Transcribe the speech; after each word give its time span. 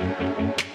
til 0.00 0.10
CrossFit 0.16 0.69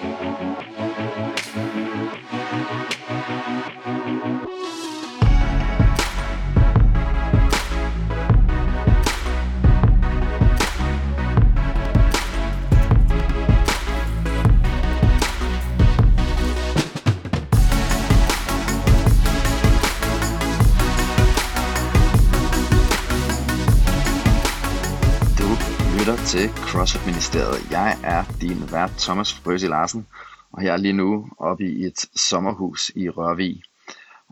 Ministeriet. 26.75 27.71
Jeg 27.71 27.97
er 28.03 28.23
din 28.41 28.71
vært 28.71 28.91
Thomas 28.99 29.33
Frøsi 29.33 29.67
Larsen, 29.67 30.07
og 30.51 30.63
jeg 30.63 30.73
er 30.73 30.77
lige 30.77 30.93
nu 30.93 31.29
oppe 31.37 31.63
i 31.63 31.85
et 31.85 31.99
sommerhus 32.15 32.91
i 32.95 33.09
Rørvig. 33.09 33.63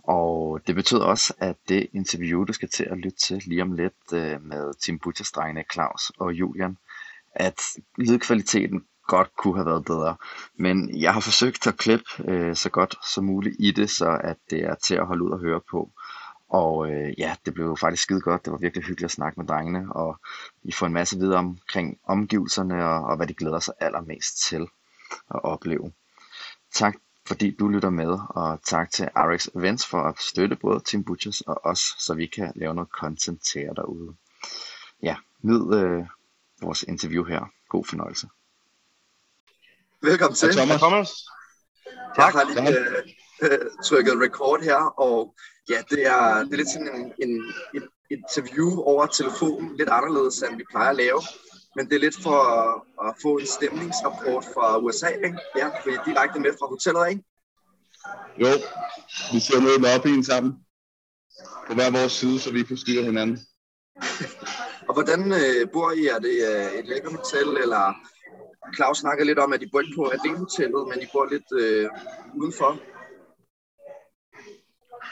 Og 0.03 0.59
det 0.67 0.75
betyder 0.75 1.03
også, 1.03 1.33
at 1.37 1.55
det 1.69 1.87
interview, 1.93 2.43
du 2.43 2.53
skal 2.53 2.69
til 2.69 2.83
at 2.83 2.97
lytte 2.97 3.17
til 3.17 3.41
lige 3.45 3.61
om 3.61 3.71
lidt 3.71 4.13
øh, 4.13 4.41
med 4.41 4.73
Tim 4.73 4.99
butchers 4.99 5.31
Claus 5.73 6.11
og 6.17 6.33
Julian, 6.33 6.77
at 7.35 7.61
lydkvaliteten 7.97 8.85
godt 9.07 9.35
kunne 9.35 9.55
have 9.55 9.65
været 9.65 9.85
bedre. 9.85 10.15
Men 10.59 11.01
jeg 11.01 11.13
har 11.13 11.19
forsøgt 11.19 11.67
at 11.67 11.77
klippe 11.77 12.05
øh, 12.27 12.55
så 12.55 12.69
godt 12.69 12.95
som 13.13 13.23
muligt 13.23 13.55
i 13.59 13.71
det, 13.71 13.89
så 13.89 14.19
at 14.23 14.37
det 14.49 14.63
er 14.63 14.75
til 14.75 14.95
at 14.95 15.05
holde 15.05 15.23
ud 15.23 15.31
og 15.31 15.39
høre 15.39 15.61
på. 15.71 15.91
Og 16.53 16.91
øh, 16.91 17.19
ja, 17.19 17.35
det 17.45 17.53
blev 17.53 17.77
faktisk 17.77 18.03
skide 18.03 18.21
godt. 18.21 18.45
Det 18.45 18.51
var 18.51 18.57
virkelig 18.57 18.85
hyggeligt 18.85 19.05
at 19.05 19.11
snakke 19.11 19.39
med 19.39 19.47
drengene, 19.47 19.93
og 19.93 20.19
I 20.63 20.71
får 20.71 20.85
en 20.85 20.93
masse 20.93 21.17
videre 21.17 21.39
omkring 21.39 21.99
omgivelserne, 22.03 22.85
og, 22.85 23.03
og 23.03 23.15
hvad 23.17 23.27
de 23.27 23.33
glæder 23.33 23.59
sig 23.59 23.73
allermest 23.79 24.37
til 24.37 24.61
at 25.33 25.43
opleve. 25.43 25.91
Tak 26.73 26.95
fordi 27.25 27.55
du 27.59 27.67
lytter 27.67 27.89
med, 27.89 28.19
og 28.29 28.59
tak 28.63 28.91
til 28.91 29.09
RX 29.15 29.47
Events 29.55 29.85
for 29.85 30.01
at 30.01 30.19
støtte 30.19 30.55
både 30.55 30.79
Team 30.79 31.03
Butchers 31.03 31.41
og 31.41 31.65
os, 31.65 31.79
så 31.99 32.13
vi 32.13 32.25
kan 32.25 32.51
lave 32.55 32.73
noget 32.73 32.89
content 32.89 33.41
til 33.43 33.61
jer 33.61 33.73
derude. 33.73 34.15
Ja, 35.03 35.15
nyd 35.41 35.73
øh, 35.73 36.05
vores 36.61 36.83
interview 36.83 37.23
her. 37.23 37.51
God 37.69 37.85
fornøjelse. 37.85 38.27
Velkommen 40.01 40.35
til. 40.35 40.51
Thomas. 40.51 40.81
Thomas. 40.81 41.09
Tak. 42.15 42.33
Jeg 42.33 42.43
har 42.43 42.53
lige 42.53 42.77
øh, 43.41 43.59
trykket 43.85 44.13
record 44.21 44.61
her, 44.61 44.75
og 44.99 45.35
Ja, 45.69 45.79
det 45.89 46.05
er, 46.05 46.43
det 46.43 46.53
er 46.53 46.57
lidt 46.57 46.69
sådan 46.69 46.95
en, 46.95 47.13
en, 47.23 47.53
et 47.75 47.87
interview 48.11 48.69
over 48.81 49.05
telefonen, 49.05 49.77
lidt 49.77 49.89
anderledes 49.89 50.41
end 50.41 50.57
vi 50.57 50.63
plejer 50.71 50.89
at 50.89 50.95
lave. 50.95 51.21
Men 51.75 51.89
det 51.89 51.95
er 51.95 51.99
lidt 51.99 52.23
for 52.23 52.37
at, 52.59 52.81
at 53.07 53.15
få 53.21 53.37
en 53.37 53.45
stemningsrapport 53.45 54.45
fra 54.53 54.77
USA, 54.77 55.07
ikke? 55.07 55.39
Ja, 55.55 55.67
for 55.67 55.89
I 55.89 55.93
er 55.93 56.03
direkte 56.05 56.39
med 56.39 56.51
fra 56.59 56.67
hotellet, 56.67 57.09
ikke? 57.09 57.23
Jo, 58.41 58.47
vi 59.33 59.39
sidder 59.39 59.61
nede 59.61 59.75
i 59.75 59.83
lobbyen 59.85 60.23
sammen. 60.23 60.53
På 61.67 61.73
hver 61.73 61.91
vores 61.91 62.11
side, 62.11 62.39
så 62.39 62.51
vi 62.51 62.65
forstyrrer 62.67 63.03
hinanden. 63.03 63.39
og 64.87 64.93
hvordan 64.93 65.21
øh, 65.31 65.71
bor 65.73 65.91
I? 65.91 66.05
Er 66.05 66.19
det 66.19 66.35
øh, 66.49 66.79
et 66.79 66.85
lækker 66.85 67.11
hotel, 67.17 67.47
eller 67.63 67.83
Claus 68.75 68.97
snakkede 68.97 69.27
lidt 69.27 69.39
om, 69.39 69.53
at 69.53 69.61
I 69.63 69.69
bor 69.71 69.79
ikke 69.79 69.95
på 69.95 70.05
Aden-hotellet, 70.15 70.87
men 70.89 71.01
I 71.01 71.07
bor 71.13 71.25
lidt 71.33 71.49
øh, 71.63 71.89
udenfor? 72.35 72.79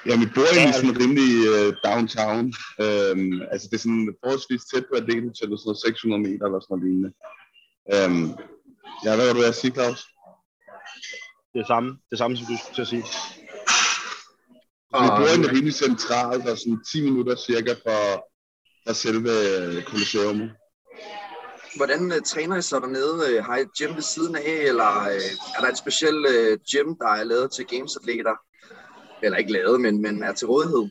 Ja, 0.05 0.13
vi 0.19 0.27
bor 0.35 0.47
egentlig 0.53 0.75
sådan 0.75 0.99
rimelig 1.01 1.31
uh, 1.55 1.69
downtown. 1.87 2.45
Um, 2.85 3.41
altså 3.51 3.65
det 3.69 3.75
er 3.77 3.83
sådan 3.85 4.15
forholdsvis 4.23 4.63
tæt 4.71 4.85
på 4.89 4.95
Adel 4.95 5.23
Hotel, 5.27 5.49
sådan 5.57 5.75
600 5.75 6.21
meter 6.27 6.45
eller 6.45 6.59
sådan 6.59 6.71
noget 6.71 6.85
lignende. 6.85 7.11
Um, 7.95 8.23
ja, 9.05 9.15
hvad 9.15 9.25
var 9.27 9.33
du 9.33 9.43
at 9.43 9.55
sige, 9.55 9.73
Claus? 9.77 10.01
Det 11.55 11.67
samme, 11.67 11.89
det 12.11 12.17
samme 12.17 12.37
som 12.37 12.45
du 12.45 12.55
skulle 12.57 12.75
til 12.75 12.87
at 12.87 12.91
sige. 12.93 13.05
Så 14.89 14.95
vi 15.03 15.09
bor 15.17 15.27
egentlig 15.31 15.51
rimelig 15.55 15.73
centralt, 15.73 16.45
og 16.49 16.57
sådan 16.57 16.83
10 16.91 17.01
minutter 17.07 17.35
cirka 17.35 17.73
fra, 17.83 17.97
fra 18.83 18.93
selve 19.03 19.33
Colosseum. 19.89 20.39
Hvordan 21.77 22.01
uh, 22.11 22.21
træner 22.31 22.55
I 22.57 22.61
så 22.61 22.79
dernede? 22.79 23.15
Uh, 23.27 23.45
har 23.45 23.57
I 23.57 23.61
et 23.61 23.73
gym 23.77 23.95
ved 23.95 24.05
siden 24.13 24.35
af, 24.35 24.57
eller 24.71 24.91
uh, 25.15 25.55
er 25.55 25.59
der 25.61 25.69
et 25.71 25.77
specielt 25.83 26.23
uh, 26.33 26.53
gym, 26.69 26.89
der 27.01 27.11
er 27.19 27.23
lavet 27.23 27.51
til 27.51 27.65
gamesatleter? 27.65 28.35
Eller 29.23 29.37
ikke 29.37 29.51
lavet, 29.51 29.81
men, 29.81 30.01
men 30.01 30.23
er 30.23 30.33
til 30.33 30.47
rådighed? 30.47 30.89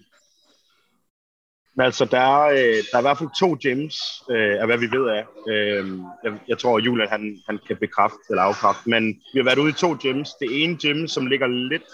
Men 1.76 1.84
altså, 1.84 2.04
der 2.04 2.18
er, 2.18 2.44
øh, 2.46 2.82
der 2.90 2.94
er 2.94 2.98
i 2.98 3.02
hvert 3.02 3.18
fald 3.18 3.38
to 3.40 3.56
gyms, 3.64 3.96
øh, 4.30 4.60
af 4.60 4.66
hvad 4.66 4.78
vi 4.78 4.90
ved 4.90 5.08
af. 5.08 5.24
Øh, 5.48 5.98
jeg, 6.24 6.32
jeg 6.48 6.58
tror, 6.58 6.78
at 6.78 6.84
Julian 6.84 7.08
han, 7.08 7.38
han 7.46 7.58
kan 7.66 7.76
bekræfte 7.76 8.18
eller 8.30 8.42
afkræfte, 8.42 8.90
men 8.90 9.04
vi 9.32 9.38
har 9.38 9.44
været 9.44 9.58
ude 9.58 9.70
i 9.70 9.72
to 9.72 9.96
gyms. 10.02 10.30
Det 10.40 10.62
ene 10.62 10.76
gym, 10.82 11.06
som 11.06 11.26
ligger 11.26 11.46
lidt 11.46 11.90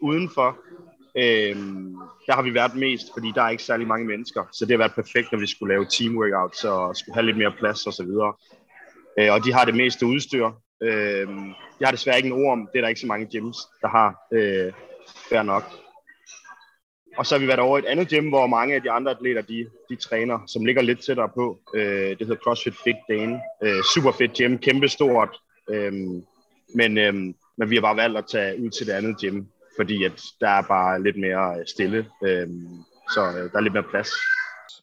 udenfor, 0.00 0.58
øh, 1.16 1.56
der 2.26 2.32
har 2.34 2.42
vi 2.42 2.54
været 2.54 2.74
mest, 2.74 3.06
fordi 3.14 3.32
der 3.34 3.42
er 3.42 3.48
ikke 3.48 3.62
særlig 3.62 3.86
mange 3.86 4.06
mennesker. 4.06 4.42
Så 4.52 4.64
det 4.64 4.72
har 4.72 4.78
været 4.78 4.94
perfekt, 4.94 5.32
når 5.32 5.38
vi 5.38 5.46
skulle 5.46 5.74
lave 5.74 5.86
team 5.90 6.16
workouts 6.16 6.64
og 6.64 6.96
skulle 6.96 7.14
have 7.14 7.26
lidt 7.26 7.38
mere 7.38 7.52
plads 7.58 7.86
osv. 7.86 8.10
Og, 8.28 8.38
øh, 9.18 9.32
og 9.32 9.44
de 9.44 9.52
har 9.52 9.64
det 9.64 9.76
meste 9.76 10.06
udstyr. 10.06 10.46
Øh, 10.82 11.28
jeg 11.80 11.86
har 11.88 11.90
desværre 11.90 12.16
ikke 12.16 12.26
en 12.26 12.44
ord 12.44 12.52
om, 12.52 12.68
det 12.72 12.78
er 12.78 12.82
der 12.82 12.88
ikke 12.88 13.00
så 13.00 13.06
mange 13.06 13.26
gyms, 13.26 13.58
der 13.82 13.88
har. 13.88 14.08
Øh, 14.32 14.72
fair 15.28 15.42
nok. 15.42 15.64
Og 17.16 17.26
så 17.26 17.34
har 17.34 17.40
vi 17.40 17.46
været 17.46 17.60
over 17.60 17.78
et 17.78 17.84
andet 17.84 18.08
gym, 18.08 18.28
hvor 18.28 18.46
mange 18.46 18.74
af 18.74 18.82
de 18.82 18.90
andre 18.90 19.10
atleter, 19.10 19.42
de, 19.42 19.66
de 19.88 19.96
træner, 19.96 20.38
som 20.46 20.64
ligger 20.64 20.82
lidt 20.82 21.04
tættere 21.04 21.28
på. 21.28 21.58
Øh, 21.74 22.10
det 22.18 22.26
hedder 22.26 22.42
CrossFit 22.44 22.74
Big 22.84 22.96
Dane. 23.08 23.40
Øh, 23.62 23.82
super 23.94 24.12
fedt 24.12 24.32
gym, 24.32 24.58
kæmpe 24.58 24.88
stort. 24.88 25.40
Øh, 25.70 25.92
men, 26.74 26.98
øh, 26.98 27.14
men 27.56 27.70
vi 27.70 27.74
har 27.74 27.82
bare 27.82 27.96
valgt 27.96 28.18
at 28.18 28.26
tage 28.26 28.62
ud 28.62 28.70
til 28.70 28.86
det 28.86 28.92
andet 28.92 29.16
gym, 29.20 29.44
fordi 29.78 30.04
at 30.04 30.22
der 30.40 30.48
er 30.48 30.62
bare 30.62 31.02
lidt 31.02 31.20
mere 31.20 31.58
øh, 31.58 31.66
stille. 31.66 32.06
Øh, 32.24 32.48
så 33.14 33.20
øh, 33.20 33.52
der 33.52 33.56
er 33.56 33.60
lidt 33.60 33.74
mere 33.74 33.90
plads. 33.90 34.10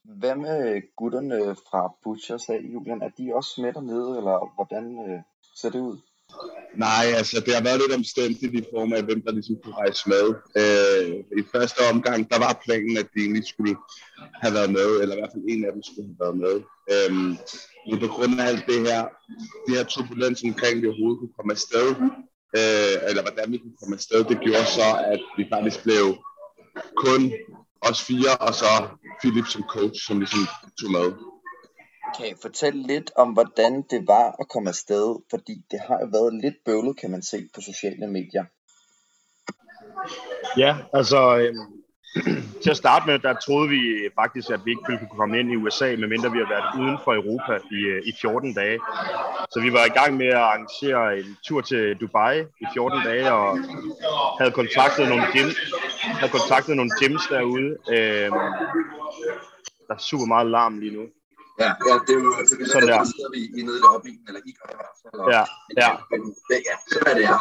Hvad 0.04 0.36
med 0.36 0.82
gutterne 0.96 1.56
fra 1.56 1.94
Butchers 2.04 2.50
af, 2.50 2.60
Julian? 2.74 3.02
Er 3.02 3.10
de 3.18 3.36
også 3.36 3.62
med 3.62 3.74
dernede, 3.74 4.18
eller 4.18 4.54
hvordan 4.56 5.10
øh, 5.10 5.20
ser 5.56 5.70
det 5.70 5.80
ud? 5.80 5.98
Nej, 6.76 7.06
altså 7.20 7.40
det 7.46 7.56
har 7.56 7.64
været 7.64 7.82
lidt 7.82 7.98
omstændigt 8.02 8.54
i 8.54 8.64
form 8.74 8.94
af, 8.94 9.04
hvem 9.04 9.22
der 9.26 9.32
ligesom 9.32 9.56
kunne 9.64 9.76
rejse 9.84 10.10
med. 10.14 10.26
Øh, 10.62 11.40
I 11.40 11.44
første 11.56 11.80
omgang, 11.94 12.20
der 12.32 12.40
var 12.40 12.62
planen, 12.66 12.98
at 12.98 13.08
de 13.14 13.20
egentlig 13.20 13.48
skulle 13.48 13.76
have 14.42 14.54
været 14.54 14.72
med, 14.72 14.90
eller 15.02 15.16
i 15.16 15.20
hvert 15.20 15.34
fald 15.34 15.44
en 15.48 15.66
af 15.66 15.72
dem 15.74 15.84
skulle 15.84 16.08
have 16.10 16.22
været 16.24 16.38
med. 16.46 16.56
Øh, 16.94 17.12
men 17.88 18.00
på 18.00 18.08
grund 18.08 18.42
af 18.42 18.46
alt 18.52 18.66
det 18.72 18.80
her, 18.88 19.02
det 19.66 19.76
her 19.78 19.84
turbulens 19.84 20.44
omkring, 20.44 20.82
vi 20.82 20.88
overhovedet 20.88 21.20
kunne 21.20 21.36
komme 21.38 21.54
afsted, 21.58 21.88
øh, 22.60 22.96
eller 23.10 23.22
hvordan 23.26 23.48
vi 23.52 23.58
kunne 23.58 23.80
komme 23.80 23.96
afsted, 24.00 24.20
det 24.32 24.40
gjorde 24.46 24.68
så, 24.80 24.90
at 25.14 25.22
vi 25.38 25.44
faktisk 25.54 25.84
blev 25.84 26.06
kun 27.04 27.22
os 27.82 28.02
fire, 28.10 28.34
og 28.48 28.54
så 28.54 28.72
Philip 29.22 29.48
som 29.48 29.64
coach, 29.76 29.98
som 30.08 30.20
ligesom 30.20 30.44
tog 30.80 30.92
med. 30.92 31.08
Kan 32.18 32.28
I 32.28 32.34
fortælle 32.42 32.88
lidt 32.88 33.12
om, 33.16 33.30
hvordan 33.34 33.82
det 33.82 34.08
var 34.08 34.36
at 34.40 34.50
komme 34.50 34.70
afsted? 34.70 35.24
Fordi 35.30 35.64
det 35.72 35.80
har 35.88 36.00
jo 36.00 36.08
været 36.12 36.34
lidt 36.44 36.56
bøvlet, 36.66 36.98
kan 36.98 37.12
man 37.12 37.22
se 37.22 37.50
på 37.56 37.62
sociale 37.62 38.08
medier. 38.08 38.46
Ja, 40.58 40.78
altså 40.94 41.38
øh, 41.38 41.56
til 42.64 42.70
at 42.70 42.78
starte 42.78 43.06
med, 43.08 43.20
der 43.20 43.34
troede 43.34 43.70
vi 43.70 43.82
faktisk, 44.16 44.50
at 44.50 44.60
vi 44.66 44.72
ikke 44.72 44.84
ville 44.88 45.00
kunne 45.00 45.18
komme 45.18 45.40
ind 45.40 45.52
i 45.52 45.56
USA, 45.56 45.96
medmindre 45.96 46.32
vi 46.32 46.38
har 46.38 46.50
været 46.56 46.82
uden 46.82 46.98
for 47.04 47.14
Europa 47.14 47.54
i, 47.72 47.80
øh, 47.94 48.02
i 48.06 48.12
14 48.22 48.54
dage. 48.54 48.80
Så 49.52 49.62
vi 49.62 49.74
var 49.74 49.86
i 49.86 49.96
gang 50.00 50.18
med 50.18 50.28
at 50.28 50.44
arrangere 50.50 51.20
en 51.20 51.38
tur 51.48 51.62
til 51.62 51.96
Dubai 52.00 52.42
i 52.42 52.66
14 52.74 53.04
dage, 53.06 53.32
og 53.34 53.58
havde 54.40 54.52
kontaktet 54.52 55.10
nogle, 55.10 55.24
gym, 55.34 55.50
havde 56.20 56.32
kontaktet 56.32 56.76
nogle 56.76 56.92
gyms 57.00 57.24
derude. 57.30 57.70
Øh, 57.96 58.30
der 59.88 59.94
er 59.96 60.08
super 60.10 60.26
meget 60.26 60.48
larm 60.48 60.80
lige 60.80 60.96
nu. 60.98 61.04
Ja, 61.60 61.72
ja 61.88 61.94
det 62.08 62.14
er 62.16 62.24
jo 62.24 62.34
altså, 62.40 62.58
vi 62.58 62.66
sådan 62.66 62.88
der. 62.88 63.04
sidder 63.04 63.32
vi, 63.36 63.42
vi 63.56 63.62
nede 63.68 63.78
i 63.78 63.84
lobbyen, 63.88 64.20
eller 64.28 64.42
I 64.46 64.52
gør 64.60 64.70
i 64.76 64.78
hvert 64.82 64.98
fald. 65.02 65.18
Ja, 65.36 65.44
ja. 65.82 65.90
Ja, 66.70 66.76
så 66.92 67.00
er 67.10 67.14
det 67.18 67.24
ja. 67.32 67.38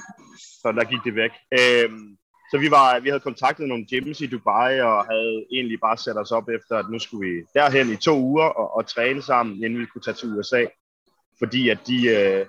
så 0.60 0.72
der 0.72 0.84
gik 0.92 1.02
det 1.04 1.14
væk. 1.14 1.32
Øhm, 1.58 2.18
så 2.50 2.58
vi, 2.58 2.70
var, 2.70 3.00
vi 3.00 3.08
havde 3.08 3.28
kontaktet 3.28 3.68
nogle 3.68 3.86
gyms 3.90 4.20
i 4.20 4.26
Dubai, 4.26 4.80
og 4.80 5.04
havde 5.04 5.46
egentlig 5.52 5.80
bare 5.80 5.96
sat 5.96 6.16
os 6.16 6.32
op 6.32 6.48
efter, 6.48 6.76
at 6.76 6.90
nu 6.90 6.98
skulle 6.98 7.28
vi 7.28 7.34
derhen 7.54 7.92
i 7.92 7.96
to 7.96 8.14
uger 8.20 8.44
og, 8.44 8.76
og 8.76 8.86
træne 8.86 9.22
sammen, 9.22 9.64
inden 9.64 9.80
vi 9.80 9.86
kunne 9.86 10.02
tage 10.02 10.14
til 10.14 10.38
USA. 10.38 10.64
Fordi 11.38 11.68
at 11.68 11.78
de, 11.86 12.08
øh, 12.08 12.46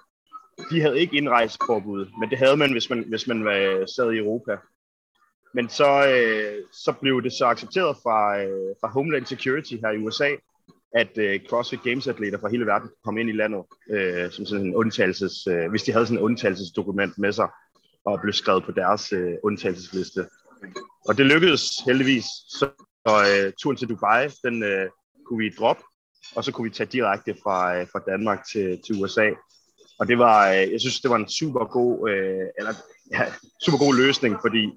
de 0.72 0.82
havde 0.82 1.00
ikke 1.00 1.18
indrejseforbud, 1.18 2.06
men 2.20 2.30
det 2.30 2.38
havde 2.38 2.58
man, 2.58 2.72
hvis 2.72 2.90
man, 2.90 3.06
hvis 3.08 3.28
man 3.28 3.46
var, 3.46 3.86
sad 3.96 4.12
i 4.12 4.18
Europa. 4.18 4.58
Men 5.54 5.70
så, 5.70 6.08
øh, 6.08 6.64
så 6.74 6.94
blev 7.02 7.24
det 7.24 7.34
så 7.34 7.46
accepteret 7.46 7.98
fra, 8.04 8.40
øh, 8.44 8.76
fra 8.82 8.88
Homeland 8.88 9.26
Security 9.26 9.74
her 9.74 9.92
i 9.92 9.98
USA, 9.98 10.36
at 10.94 11.18
øh, 11.18 11.40
CrossFit 11.50 11.84
Games 11.84 12.08
atleter 12.08 12.40
fra 12.40 12.50
hele 12.50 12.66
verden 12.66 12.90
kom 13.04 13.18
ind 13.18 13.30
i 13.30 13.34
landet 13.34 13.64
øh, 13.92 14.32
som 14.32 14.46
sådan 14.46 14.66
en 14.66 14.76
undtagelses, 14.76 15.48
øh, 15.48 15.70
hvis 15.70 15.84
de 15.84 15.92
havde 15.92 16.06
sådan 16.06 16.18
en 16.18 16.24
undtagelsesdokument 16.24 17.18
med 17.18 17.32
sig 17.32 17.48
og 18.06 18.20
blev 18.22 18.34
skrevet 18.34 18.64
på 18.64 18.72
deres 18.72 19.14
øh, 19.14 19.34
undtagelsesliste. 19.44 20.26
Og 21.08 21.18
det 21.18 21.26
lykkedes 21.26 21.64
heldigvis. 21.86 22.26
Så 22.50 22.70
øh, 23.08 23.54
turen 23.62 23.78
til 23.78 23.90
Dubai, 23.90 24.28
den 24.44 24.64
øh, 24.64 24.90
kunne 25.26 25.40
vi 25.44 25.50
droppe, 25.60 25.84
og 26.36 26.44
så 26.44 26.52
kunne 26.52 26.70
vi 26.70 26.76
tage 26.76 26.90
direkte 26.92 27.36
fra, 27.44 27.78
øh, 27.78 27.88
fra 27.88 28.00
Danmark 28.12 28.40
til, 28.52 28.82
til 28.86 29.04
USA. 29.04 29.30
Og 30.00 30.08
det 30.08 30.18
var, 30.20 30.50
øh, 30.50 30.72
jeg 30.72 30.80
synes, 30.80 31.02
det 31.02 31.12
var 31.12 31.16
en 31.18 31.30
super 31.30 31.66
god, 31.66 32.10
øh, 32.10 32.48
eller, 32.58 32.74
ja, 33.16 33.26
super 33.66 33.78
god 33.78 33.96
løsning, 33.96 34.38
fordi 34.42 34.72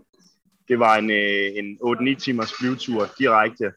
det 0.68 0.78
var 0.78 0.96
en, 0.96 1.10
øh, 1.10 1.46
en 1.58 1.78
8-9 1.82 2.14
timers 2.14 2.52
flyvetur 2.58 3.08
direkte. 3.18 3.72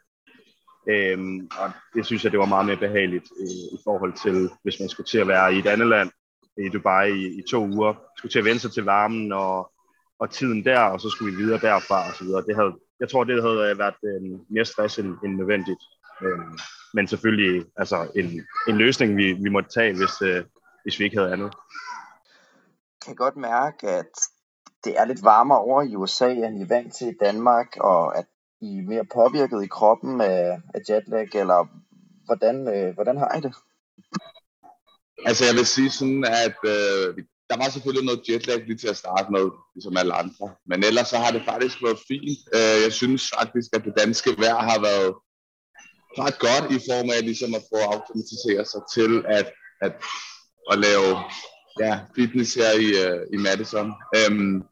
Øhm, 0.88 1.50
og 1.60 1.72
det 1.94 2.06
synes 2.06 2.24
jeg, 2.24 2.32
det 2.32 2.40
var 2.40 2.46
meget 2.46 2.66
mere 2.66 2.78
behageligt 2.78 3.28
øh, 3.40 3.80
i 3.80 3.80
forhold 3.84 4.14
til, 4.24 4.50
hvis 4.64 4.80
man 4.80 4.90
skulle 4.90 5.08
til 5.08 5.18
at 5.18 5.28
være 5.28 5.54
i 5.54 5.60
et 5.60 5.68
andet 5.68 5.88
land, 5.88 6.10
i 6.58 6.70
Dubai 6.70 7.12
i, 7.12 7.40
i 7.40 7.44
to 7.50 7.68
uger, 7.68 7.94
skulle 8.18 8.32
til 8.32 8.40
at 8.40 8.46
vende 8.46 8.60
sig 8.60 8.72
til 8.72 8.84
varmen 8.84 9.32
og, 9.32 9.72
og 10.20 10.30
tiden 10.30 10.66
der, 10.66 10.80
og 10.80 11.02
så 11.02 11.10
skulle 11.10 11.36
vi 11.36 11.44
videre 11.44 11.60
derfra 11.60 12.08
og 12.10 12.16
så 12.16 12.24
videre. 12.24 12.46
Det 12.48 12.56
havde, 12.56 12.74
jeg 13.00 13.10
tror, 13.10 13.24
det 13.24 13.44
havde 13.44 13.72
øh, 13.72 13.80
været 13.80 13.96
øh, 14.04 14.40
mere 14.50 14.66
stress 14.66 15.00
end, 15.00 15.18
end 15.24 15.36
nødvendigt. 15.36 15.82
Øhm, 16.22 16.58
men 16.94 17.08
selvfølgelig 17.08 17.66
altså 17.78 18.12
en, 18.16 18.26
en 18.68 18.78
løsning, 18.78 19.18
vi, 19.18 19.34
vi 19.34 19.50
måtte 19.50 19.70
tage, 19.70 19.98
hvis, 19.98 20.22
øh, 20.22 20.44
hvis 20.84 21.00
vi 21.00 21.04
ikke 21.04 21.18
havde 21.18 21.34
andet. 21.34 21.54
Jeg 23.06 23.06
kan 23.06 23.16
godt 23.16 23.38
mærke, 23.38 23.88
at 23.90 24.12
det 24.84 25.00
er 25.00 25.06
lidt 25.06 25.24
varmere 25.24 25.60
over 25.60 25.82
i 25.82 25.96
USA, 25.96 26.32
end 26.32 26.60
I 26.60 26.62
er 26.62 26.68
vant 26.68 26.96
til 26.96 27.08
i 27.08 27.18
Danmark, 27.22 27.68
og 27.80 28.18
at 28.18 28.26
i 28.66 28.78
er 28.78 28.90
mere 28.94 29.06
påvirket 29.20 29.64
i 29.64 29.74
kroppen 29.78 30.22
af, 30.22 30.62
af 30.76 30.80
jetlag, 30.90 31.30
eller 31.34 31.60
hvordan, 32.26 32.58
øh, 32.76 32.94
hvordan 32.94 33.18
har 33.18 33.32
I 33.38 33.42
det? 33.42 33.54
Altså 35.26 35.46
jeg 35.46 35.56
vil 35.56 35.66
sige 35.66 35.92
sådan, 35.92 36.24
at 36.46 36.58
øh, 36.74 37.08
der 37.50 37.58
var 37.62 37.70
selvfølgelig 37.70 38.06
noget 38.06 38.28
jetlag 38.30 38.60
lige 38.68 38.78
til 38.78 38.88
at 38.94 39.02
starte 39.04 39.32
med, 39.32 39.46
ligesom 39.76 39.98
alle 39.98 40.14
andre. 40.14 40.46
Men 40.70 40.84
ellers 40.84 41.08
så 41.08 41.18
har 41.18 41.32
det 41.32 41.44
faktisk 41.52 41.78
været 41.86 42.00
fint. 42.08 42.40
Øh, 42.58 42.78
jeg 42.86 42.94
synes 43.02 43.24
faktisk, 43.38 43.70
at 43.76 43.86
det 43.86 43.94
danske 44.04 44.30
vejr 44.44 44.62
har 44.72 44.80
været 44.90 45.12
ret 46.22 46.38
godt 46.48 46.66
i 46.78 46.80
form 46.90 47.10
af 47.16 47.22
ligesom 47.30 47.52
at 47.60 47.64
få 47.72 47.80
automatiseret 47.94 48.68
sig 48.74 48.82
til 48.96 49.12
at, 49.38 49.48
at, 49.86 49.94
at 50.72 50.78
lave 50.88 51.10
ja, 51.84 51.94
fitness 52.16 52.54
her 52.62 52.72
i, 52.86 52.90
øh, 53.06 53.22
i 53.36 53.38
Madison. 53.38 53.88
Um, 54.20 54.64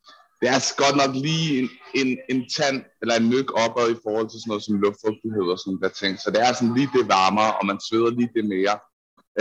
det 0.44 0.50
er 0.50 0.60
altså 0.60 0.76
godt 0.84 0.96
nok 1.02 1.16
lige 1.16 1.60
en, 1.60 1.70
en, 1.94 2.18
en 2.30 2.50
tand 2.58 2.84
eller 3.02 3.16
en 3.16 3.30
myg 3.30 3.48
opad 3.64 3.88
i 3.92 4.02
forhold 4.06 4.28
til 4.30 4.40
sådan 4.40 4.50
noget 4.52 4.64
som 4.64 4.82
luftfugtighed 4.84 5.46
og 5.54 5.60
sådan 5.60 5.82
der 5.84 5.90
ting. 5.90 6.14
Så 6.20 6.28
det 6.32 6.42
er 6.42 6.54
sådan 6.54 6.76
lige 6.78 6.90
det 6.98 7.08
varmere, 7.18 7.52
og 7.58 7.66
man 7.66 7.80
sveder 7.88 8.12
lige 8.12 8.36
det 8.36 8.46
mere. 8.56 8.76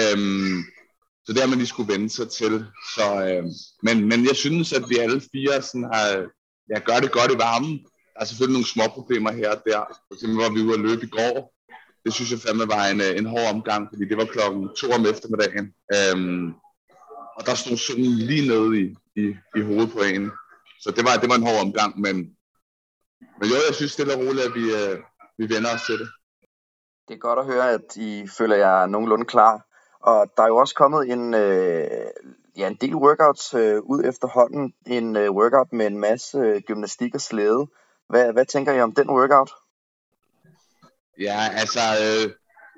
Øhm, 0.01 0.59
så 1.25 1.29
det 1.33 1.41
har 1.41 1.49
man 1.49 1.59
lige 1.59 1.75
skulle 1.75 1.93
vende 1.93 2.11
sig 2.19 2.29
til. 2.41 2.55
Så, 2.95 3.07
um, 3.39 3.51
men, 3.87 3.97
men 4.11 4.21
jeg 4.31 4.37
synes, 4.45 4.73
at 4.79 4.85
vi 4.91 4.97
alle 5.05 5.21
fire 5.33 5.63
sådan 5.63 5.89
har, 5.93 6.07
ja, 6.71 6.79
gør 6.89 6.99
det 7.01 7.17
godt 7.19 7.33
i 7.33 7.43
varmen. 7.47 7.75
Der 8.15 8.21
er 8.21 8.25
selvfølgelig 8.25 8.57
nogle 8.59 8.75
små 8.75 8.87
problemer 8.97 9.33
her 9.33 9.51
og 9.57 9.63
der. 9.67 9.81
For 10.07 10.15
eksempel 10.15 10.37
var 10.43 10.51
vi 10.55 10.61
ude 10.67 10.79
at 10.79 10.85
løbe 10.89 11.05
i 11.07 11.15
går, 11.19 11.35
det 12.05 12.13
synes 12.15 12.31
jeg 12.31 12.39
fandme 12.39 12.67
var 12.69 12.85
en, 12.93 13.01
øh, 13.01 13.13
en 13.21 13.27
hård 13.27 13.49
omgang, 13.55 13.83
fordi 13.93 14.05
det 14.11 14.17
var 14.17 14.25
klokken 14.35 14.63
to 14.81 14.87
om 14.99 15.07
eftermiddagen. 15.13 15.67
Øhm, 15.97 16.47
og 17.37 17.43
der 17.47 17.55
stod 17.55 17.77
solen 17.77 18.13
lige 18.31 18.49
nede 18.49 18.71
i, 18.83 18.85
i, 19.23 19.25
i 19.59 19.61
hovedet 19.61 19.93
på 19.93 20.01
en. 20.13 20.25
Så 20.83 20.91
det 20.91 21.05
var, 21.05 21.17
det 21.21 21.29
var 21.29 21.35
en 21.35 21.47
hård 21.47 21.61
omgang, 21.67 22.01
men, 22.01 22.17
men 23.39 23.49
jo, 23.51 23.57
jeg 23.69 23.75
synes 23.75 23.93
stille 23.93 24.15
og 24.15 24.19
roligt, 24.19 24.47
at 24.47 24.55
vi, 24.55 24.65
øh, 24.81 24.99
vi 25.39 25.55
vender 25.55 25.75
os 25.75 25.83
til 25.87 25.99
det. 25.99 26.09
Det 27.09 27.15
er 27.15 27.19
godt 27.19 27.39
at 27.39 27.47
høre, 27.47 27.71
at 27.71 27.97
I 27.97 28.29
føler 28.39 28.57
jer 28.57 28.87
nogenlunde 28.87 29.25
klar. 29.25 29.67
Og 30.01 30.33
der 30.37 30.43
er 30.43 30.47
jo 30.47 30.57
også 30.57 30.75
kommet 30.75 31.11
en, 31.13 31.35
øh, 31.35 32.07
ja, 32.57 32.67
en 32.69 32.79
del 32.81 32.95
workouts 32.95 33.55
øh, 33.55 33.81
ud 33.83 34.05
efterhånden. 34.05 34.75
En 34.87 35.17
øh, 35.17 35.31
workout 35.31 35.73
med 35.73 35.87
en 35.87 35.99
masse 35.99 36.39
øh, 36.39 36.63
gymnastik 36.67 37.15
og 37.15 37.21
slæde. 37.21 37.67
Hvad, 38.09 38.33
hvad 38.33 38.47
tænker 38.47 38.73
I 38.73 38.81
om 38.81 38.95
den 38.95 39.11
workout? 39.11 39.51
Ja, 41.21 41.49
altså, 41.53 41.81
øh, 42.05 42.31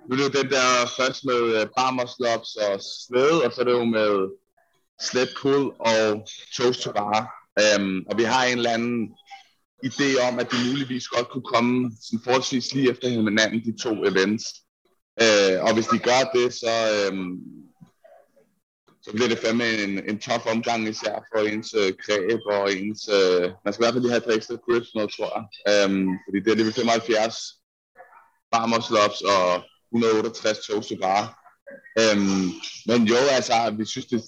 nu 0.06 0.14
er 0.14 0.16
det 0.16 0.34
jo 0.34 0.42
den 0.42 0.50
der 0.50 0.66
først 0.98 1.24
med 1.24 1.60
øh, 1.60 1.66
barmerslops 1.76 2.56
og 2.56 2.80
slæde, 2.80 3.44
og 3.44 3.52
så 3.52 3.60
er 3.60 3.64
det 3.64 3.72
jo 3.72 3.84
med 3.84 4.30
slet 5.00 5.28
pull 5.42 5.72
og 5.78 6.26
toast 6.56 6.80
to 6.80 6.92
bar. 6.92 7.43
Øhm, 7.62 8.04
og 8.10 8.18
vi 8.18 8.22
har 8.22 8.44
en 8.44 8.56
eller 8.58 8.70
anden 8.70 9.16
idé 9.84 10.28
om, 10.28 10.38
at 10.38 10.50
de 10.50 10.56
muligvis 10.68 11.08
godt 11.08 11.28
kunne 11.28 11.48
komme 11.54 11.90
sådan 12.02 12.24
forholdsvis 12.24 12.74
lige 12.74 12.90
efter 12.90 13.08
hinanden, 13.08 13.64
de 13.64 13.82
to 13.82 13.92
events. 14.10 14.44
Øh, 15.22 15.56
og 15.64 15.74
hvis 15.74 15.86
de 15.86 15.98
gør 15.98 16.22
det, 16.34 16.54
så, 16.54 16.74
øhm, 16.96 17.32
så 19.02 19.10
bliver 19.12 19.28
det 19.28 19.38
fandme 19.38 19.68
en, 19.84 19.92
en 20.10 20.18
tough 20.18 20.46
omgang, 20.46 20.88
især 20.88 21.16
for 21.30 21.40
ens 21.52 21.74
øh, 21.80 21.92
kræb 22.04 22.40
og 22.46 22.72
ens... 22.72 23.08
Øh, 23.18 23.50
man 23.64 23.72
skal 23.72 23.82
i 23.82 23.84
hvert 23.84 23.94
fald 23.94 24.04
lige 24.04 24.14
have 24.14 24.28
et 24.28 24.36
ekstra 24.36 24.56
grip, 24.66 24.84
noget, 24.94 25.10
tror 25.16 25.30
jeg. 25.36 25.44
Øhm, 25.70 26.08
fordi 26.26 26.38
det 26.44 26.50
er 26.50 26.56
lige 26.56 26.72
75 26.72 27.36
farmerslops 28.54 29.20
og 29.34 29.46
168 29.92 30.58
toes 30.66 30.92
bare. 31.02 31.24
Øhm, 32.00 32.46
men 32.88 33.00
jo, 33.10 33.16
altså, 33.38 33.74
vi 33.78 33.84
synes, 33.84 34.06
det 34.06 34.20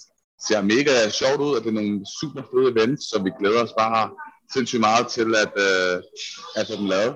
ser 0.47 0.61
mega 0.61 1.09
sjovt 1.09 1.41
ud, 1.41 1.55
og 1.55 1.61
det 1.63 1.69
er 1.69 1.79
nogle 1.81 2.05
super 2.19 2.41
fede 2.51 2.71
events, 2.71 3.03
så 3.09 3.21
vi 3.23 3.31
glæder 3.39 3.63
os 3.63 3.73
bare 3.77 4.09
sindssygt 4.53 4.79
meget 4.79 5.07
til 5.07 5.35
at, 5.35 5.53
øh, 5.67 6.03
at 6.55 6.67
få 6.67 6.73
dem 6.81 6.85
lavet. 6.85 7.15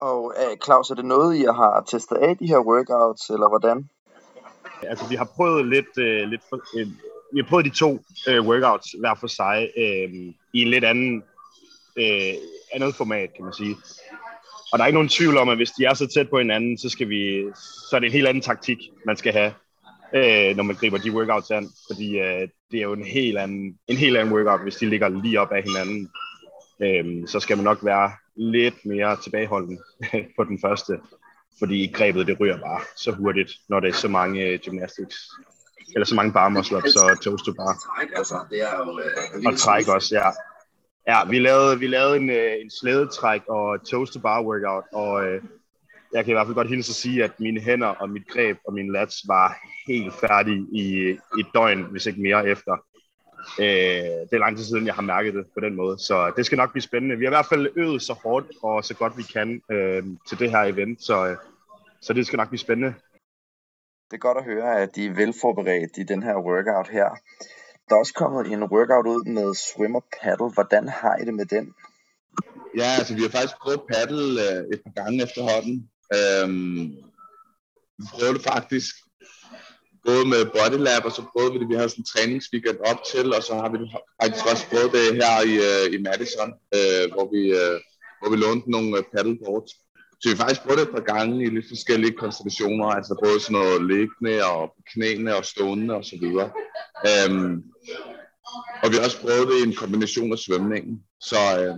Og 0.00 0.24
uh, 0.24 0.56
Claus, 0.64 0.90
er 0.90 0.94
det 0.94 1.04
noget, 1.04 1.36
I 1.36 1.42
har 1.42 1.84
testet 1.90 2.16
af 2.16 2.36
de 2.36 2.46
her 2.46 2.58
workouts, 2.58 3.30
eller 3.30 3.48
hvordan? 3.48 3.88
Altså, 4.82 5.08
vi 5.08 5.14
har 5.14 5.28
prøvet 5.36 5.66
lidt, 5.66 5.98
øh, 5.98 6.28
lidt 6.28 6.42
for, 6.48 6.78
øh, 6.78 6.86
vi 7.32 7.40
har 7.40 7.48
prøvet 7.48 7.64
de 7.64 7.70
to 7.70 7.98
øh, 8.28 8.46
workouts 8.46 8.92
hver 9.00 9.14
for 9.14 9.26
sig 9.26 9.70
øh, 9.76 10.10
i 10.54 10.62
en 10.62 10.68
lidt 10.68 10.84
anden, 10.84 11.22
øh, 11.96 12.34
andet 12.72 12.94
format, 12.94 13.30
kan 13.34 13.44
man 13.44 13.54
sige. 13.54 13.76
Og 14.72 14.78
der 14.78 14.82
er 14.82 14.86
ikke 14.86 14.98
nogen 15.00 15.08
tvivl 15.08 15.36
om, 15.36 15.48
at 15.48 15.56
hvis 15.56 15.70
de 15.70 15.84
er 15.84 15.94
så 15.94 16.06
tæt 16.06 16.30
på 16.30 16.38
hinanden, 16.38 16.78
så, 16.78 16.88
skal 16.88 17.08
vi, 17.08 17.44
så 17.90 17.96
er 17.96 18.00
det 18.00 18.06
en 18.06 18.12
helt 18.12 18.28
anden 18.28 18.42
taktik, 18.42 18.78
man 19.06 19.16
skal 19.16 19.32
have, 19.32 19.52
øh, 20.14 20.56
når 20.56 20.62
man 20.62 20.76
griber 20.76 20.98
de 20.98 21.12
workouts 21.12 21.50
an. 21.50 21.68
Fordi 21.90 22.18
øh, 22.18 22.48
det 22.70 22.78
er 22.78 22.82
jo 22.82 22.92
en 22.92 23.04
helt, 23.04 23.38
anden, 23.38 23.78
en 23.88 23.96
helt 23.96 24.16
anden 24.16 24.34
workout, 24.34 24.62
hvis 24.62 24.76
de 24.76 24.86
ligger 24.86 25.08
lige 25.08 25.40
op 25.40 25.52
af 25.52 25.62
hinanden. 25.62 26.10
Øh, 26.82 27.28
så 27.28 27.40
skal 27.40 27.56
man 27.56 27.64
nok 27.64 27.78
være 27.82 28.12
lidt 28.36 28.86
mere 28.86 29.16
tilbageholden 29.22 29.78
på 30.36 30.44
den 30.44 30.58
første. 30.64 30.98
Fordi 31.58 31.92
grebet, 31.94 32.26
det 32.26 32.40
ryger 32.40 32.58
bare 32.58 32.80
så 32.96 33.12
hurtigt, 33.12 33.52
når 33.68 33.80
der 33.80 33.88
er 33.88 33.92
så 33.92 34.08
mange 34.08 34.46
øh, 34.46 34.58
gymnastics. 34.58 35.16
Eller 35.94 36.06
så 36.06 36.14
mange 36.14 36.32
bar 36.32 36.48
muscle 36.48 36.76
og 36.76 37.22
toast 37.22 37.44
to 37.44 37.52
bar. 37.52 37.76
Altså, 38.16 38.34
det 38.50 38.62
er 38.62 38.76
jo... 38.78 38.98
Øh, 38.98 39.42
og 39.46 39.58
træk 39.58 39.88
også, 39.88 40.14
ja. 40.14 40.30
Ja, 41.08 41.28
vi 41.28 41.38
lavede, 41.38 41.78
vi 41.78 41.86
lavede 41.86 42.16
en, 42.16 42.30
øh, 42.30 42.52
en 42.60 42.70
slædetræk 42.70 43.40
og 43.48 43.84
toast 43.84 44.12
to 44.12 44.20
bar 44.20 44.42
workout, 44.42 44.84
og 44.92 45.24
øh, 45.24 45.42
jeg 46.12 46.24
kan 46.24 46.32
i 46.32 46.34
hvert 46.34 46.46
fald 46.46 46.54
godt 46.54 46.68
hilse 46.68 46.90
at 46.90 46.94
sige, 46.94 47.24
at 47.24 47.40
mine 47.40 47.60
hænder 47.60 47.86
og 47.86 48.10
mit 48.10 48.28
greb 48.28 48.58
og 48.66 48.72
min 48.72 48.92
lats 48.92 49.16
var 49.28 49.56
helt 49.86 50.14
færdige 50.14 50.66
i 50.72 51.08
et 51.38 51.46
døgn, 51.54 51.82
hvis 51.82 52.06
ikke 52.06 52.22
mere 52.22 52.48
efter. 52.48 52.76
Øh, 53.60 53.66
det 54.26 54.32
er 54.32 54.38
lang 54.38 54.56
tid 54.56 54.64
siden, 54.64 54.86
jeg 54.86 54.94
har 54.94 55.02
mærket 55.02 55.34
det 55.34 55.46
på 55.54 55.60
den 55.60 55.76
måde, 55.76 55.98
så 55.98 56.32
det 56.36 56.46
skal 56.46 56.58
nok 56.58 56.72
blive 56.72 56.82
spændende. 56.82 57.16
Vi 57.16 57.24
har 57.24 57.30
i 57.30 57.36
hvert 57.36 57.46
fald 57.46 57.72
øvet 57.76 58.02
så 58.02 58.12
hårdt 58.12 58.46
og 58.62 58.84
så 58.84 58.94
godt 58.94 59.16
vi 59.16 59.22
kan 59.22 59.62
øh, 59.70 60.02
til 60.28 60.38
det 60.38 60.50
her 60.50 60.62
event, 60.62 61.02
så, 61.02 61.26
øh, 61.26 61.36
så 62.00 62.12
det 62.12 62.26
skal 62.26 62.36
nok 62.36 62.48
blive 62.48 62.58
spændende. 62.58 62.94
Det 64.10 64.16
er 64.16 64.26
godt 64.28 64.38
at 64.38 64.44
høre, 64.44 64.80
at 64.80 64.96
de 64.96 65.06
er 65.06 65.14
velforberedt 65.14 65.98
i 65.98 66.02
den 66.02 66.22
her 66.22 66.36
workout 66.36 66.88
her. 66.88 67.08
Der 67.88 67.94
er 67.94 67.98
også 67.98 68.14
kommet 68.14 68.52
en 68.52 68.62
workout 68.62 69.06
ud 69.06 69.24
med 69.24 69.54
swimmer 69.54 70.00
paddle. 70.22 70.50
Hvordan 70.50 70.88
har 70.88 71.16
I 71.16 71.24
det 71.24 71.34
med 71.34 71.46
den? 71.46 71.74
Ja, 72.76 72.88
altså 72.98 73.14
vi 73.14 73.22
har 73.22 73.28
faktisk 73.28 73.56
prøvet 73.62 73.82
paddle 73.92 74.26
øh, 74.46 74.64
et 74.72 74.80
par 74.84 75.02
gange 75.02 75.22
efterhånden. 75.22 75.90
Øhm, 76.16 76.96
vi 77.98 78.04
prøvede 78.14 78.34
det 78.34 78.44
faktisk 78.52 78.94
både 80.06 80.24
med 80.32 80.42
bodylab, 80.56 81.04
og 81.04 81.12
så 81.12 81.22
prøvede 81.32 81.52
vi 81.52 81.58
det, 81.58 81.68
vi 81.68 81.78
havde 81.78 81.88
sådan 81.88 82.02
en 82.02 82.12
træningsweekend 82.12 82.78
op 82.90 83.00
til, 83.12 83.26
og 83.36 83.42
så 83.42 83.54
har 83.60 83.68
vi 83.72 83.78
faktisk 84.20 84.44
også 84.52 84.64
prøvet 84.70 84.92
det 84.96 85.06
her 85.20 85.34
i, 85.52 85.54
uh, 85.68 85.86
i 85.94 85.98
Madison, 86.06 86.50
uh, 86.78 87.04
hvor, 87.12 87.26
vi, 87.34 87.42
uh, 87.62 87.76
hvor 88.18 88.28
vi 88.32 88.36
lånte 88.44 88.70
nogle 88.70 88.90
uh, 88.98 89.04
paddleboards. 89.12 89.72
Så 90.20 90.24
vi 90.30 90.36
faktisk 90.36 90.62
prøvet 90.62 90.78
det 90.80 90.86
et 90.88 90.96
par 90.96 91.08
gange 91.14 91.44
i 91.44 91.50
lidt 91.50 91.68
forskellige 91.68 92.18
konstellationer, 92.22 92.86
altså 92.86 93.12
både 93.24 93.40
sådan 93.40 93.56
noget 93.60 93.86
liggende 93.92 94.34
og 94.54 94.64
knæene 94.92 95.36
og 95.36 95.44
stående 95.44 95.94
og 95.94 96.04
så 96.04 96.16
videre. 96.22 96.48
Øhm, 97.08 97.52
og 98.82 98.90
vi 98.90 98.96
har 98.96 99.04
også 99.04 99.20
prøvet 99.20 99.48
det 99.48 99.58
i 99.58 99.68
en 99.68 99.74
kombination 99.82 100.32
af 100.32 100.38
svømningen. 100.38 100.94
Så, 101.20 101.40
øh, 101.60 101.76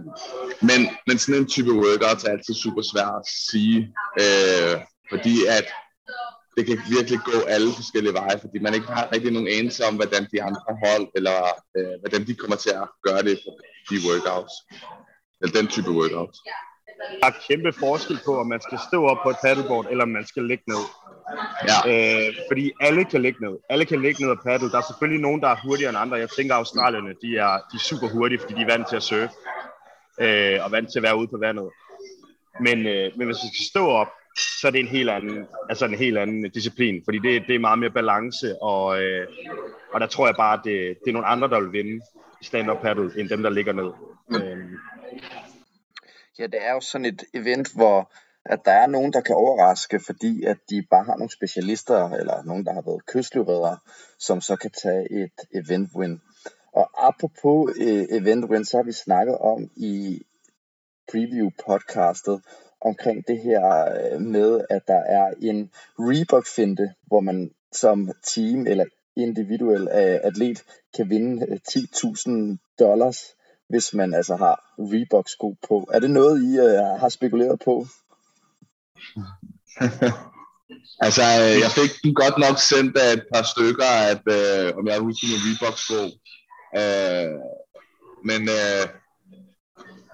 men, 0.69 0.81
men 1.07 1.19
sådan 1.19 1.41
en 1.41 1.49
type 1.49 1.73
workout 1.73 2.25
er 2.25 2.31
altid 2.31 2.55
super 2.55 2.83
svært 2.93 3.14
at 3.21 3.26
sige, 3.50 3.79
øh, 4.23 4.75
fordi 5.11 5.35
at 5.59 5.67
det 6.57 6.67
kan 6.67 6.79
virkelig 6.97 7.19
gå 7.31 7.37
alle 7.55 7.73
forskellige 7.81 8.14
veje, 8.21 8.38
fordi 8.41 8.59
man 8.59 8.75
ikke 8.75 8.87
har 8.87 9.12
rigtig 9.12 9.31
nogen 9.33 9.49
anelse 9.49 9.85
om, 9.85 9.95
hvordan 9.95 10.23
de 10.33 10.43
andre 10.43 10.73
hold, 10.85 11.07
eller 11.14 11.38
øh, 11.76 11.95
hvordan 12.00 12.26
de 12.26 12.35
kommer 12.35 12.57
til 12.57 12.71
at 12.71 12.88
gøre 13.07 13.23
det 13.29 13.37
for 13.45 13.52
de 13.91 13.97
workouts, 14.09 14.55
eller 15.41 15.52
den 15.59 15.67
type 15.75 15.91
workouts. 15.91 16.38
Der 17.21 17.26
er 17.26 17.32
kæmpe 17.49 17.73
forskel 17.73 18.18
på, 18.26 18.38
om 18.38 18.47
man 18.47 18.61
skal 18.61 18.78
stå 18.88 19.06
op 19.06 19.18
på 19.23 19.30
et 19.30 19.37
paddleboard, 19.44 19.87
eller 19.90 20.04
om 20.04 20.11
man 20.11 20.26
skal 20.26 20.42
ligge 20.42 20.64
ned. 20.68 20.85
Ja. 21.68 21.78
Øh, 21.90 22.35
fordi 22.50 22.73
alle 22.80 23.04
kan 23.04 23.23
ligge 23.23 23.44
ned. 23.47 23.59
Alle 23.71 23.85
kan 23.85 24.02
ligge 24.02 24.23
ned 24.23 24.30
og 24.30 24.38
paddle. 24.44 24.71
Der 24.71 24.78
er 24.78 24.87
selvfølgelig 24.90 25.23
nogen, 25.23 25.40
der 25.40 25.49
er 25.49 25.56
hurtigere 25.64 25.88
end 25.88 25.99
andre. 25.99 26.16
Jeg 26.16 26.30
tænker, 26.30 26.54
at 26.54 26.59
australierne 26.59 27.14
de 27.23 27.37
er, 27.37 27.52
de 27.71 27.75
er 27.75 27.85
super 27.90 28.09
hurtige, 28.09 28.38
fordi 28.38 28.54
de 28.54 28.61
er 28.61 28.66
vant 28.66 28.88
til 28.88 28.97
at 28.97 29.02
surfe. 29.02 29.30
Øh, 30.21 30.59
og 30.64 30.73
vant 30.73 30.88
til 30.92 30.99
at 30.99 31.02
være 31.02 31.18
ude 31.18 31.28
på 31.28 31.38
vandet. 31.38 31.68
Men, 32.61 32.87
øh, 32.87 33.11
men 33.16 33.26
hvis 33.26 33.37
vi 33.44 33.49
skal 33.54 33.66
stå 33.71 33.87
op, 33.88 34.09
så 34.37 34.66
er 34.66 34.71
det 34.71 34.80
en 34.80 34.88
helt 34.88 35.11
anden, 35.11 35.47
altså 35.68 35.85
en 35.85 35.94
helt 35.94 36.18
anden 36.18 36.50
disciplin, 36.50 37.02
fordi 37.04 37.18
det, 37.18 37.42
det 37.47 37.54
er 37.54 37.59
meget 37.59 37.78
mere 37.78 37.90
balance, 37.90 38.62
og, 38.62 39.02
øh, 39.02 39.26
og 39.92 40.00
der 40.00 40.06
tror 40.06 40.26
jeg 40.26 40.35
bare, 40.37 40.59
at 40.59 40.61
det, 40.64 40.99
det 41.04 41.09
er 41.09 41.12
nogle 41.12 41.28
andre, 41.28 41.49
der 41.49 41.61
vil 41.61 41.73
vinde 41.73 42.04
stand-up 42.42 42.82
paddle, 42.82 43.11
end 43.16 43.28
dem, 43.28 43.42
der 43.42 43.50
ligger 43.50 43.73
ned. 43.73 43.90
Mm. 44.28 44.37
Øhm. 44.37 44.78
Ja, 46.38 46.46
det 46.46 46.66
er 46.66 46.72
jo 46.72 46.80
sådan 46.80 47.04
et 47.04 47.24
event, 47.34 47.74
hvor 47.74 48.12
at 48.44 48.60
der 48.64 48.72
er 48.72 48.86
nogen, 48.86 49.12
der 49.12 49.20
kan 49.20 49.34
overraske, 49.34 50.00
fordi 50.00 50.44
at 50.44 50.56
de 50.70 50.82
bare 50.90 51.04
har 51.04 51.16
nogle 51.16 51.30
specialister, 51.30 52.10
eller 52.10 52.42
nogen, 52.42 52.66
der 52.66 52.72
har 52.72 52.82
været 52.82 53.06
kystløbredere, 53.06 53.78
som 54.18 54.40
så 54.40 54.56
kan 54.56 54.70
tage 54.82 55.22
et 55.22 55.64
event 55.64 55.90
win. 55.94 56.20
Og 56.72 57.08
apropos 57.08 57.72
øh, 57.80 58.04
event 58.10 58.44
win, 58.44 58.64
så 58.64 58.76
har 58.76 58.84
vi 58.84 58.92
snakket 58.92 59.38
om 59.38 59.70
i 59.76 60.22
preview 61.10 61.50
podcastet 61.66 62.42
omkring 62.80 63.26
det 63.28 63.38
her 63.38 63.64
øh, 64.12 64.20
med, 64.20 64.60
at 64.70 64.82
der 64.88 65.02
er 65.18 65.34
en 65.42 65.70
Reebok-finte, 65.98 66.94
hvor 67.06 67.20
man 67.20 67.50
som 67.72 68.10
team 68.22 68.66
eller 68.66 68.84
individuel 69.16 69.82
øh, 69.82 70.18
atlet 70.22 70.64
kan 70.96 71.10
vinde 71.10 71.46
øh, 71.48 71.58
10.000 71.68 72.56
dollars, 72.78 73.36
hvis 73.73 73.95
man 73.95 74.14
altså 74.14 74.37
har 74.37 74.57
Reebok-sko 74.79 75.57
på. 75.69 75.91
Er 75.93 76.00
det 76.00 76.11
noget, 76.11 76.43
I 76.49 76.50
uh, 76.59 77.00
har 77.00 77.09
spekuleret 77.09 77.61
på? 77.64 77.87
altså, 81.07 81.23
jeg 81.64 81.71
fik 81.79 81.93
den 82.02 82.14
godt 82.14 82.37
nok 82.38 82.59
sendt 82.59 82.97
af 82.97 83.12
et 83.12 83.25
par 83.35 83.43
stykker, 83.52 83.91
at 84.12 84.23
uh, 84.37 84.79
om 84.79 84.87
jeg 84.87 84.99
husker 85.07 85.26
med 85.31 85.41
Reebok-sko. 85.45 86.02
Uh, 86.81 87.35
men, 88.29 88.41
uh, 88.59 88.85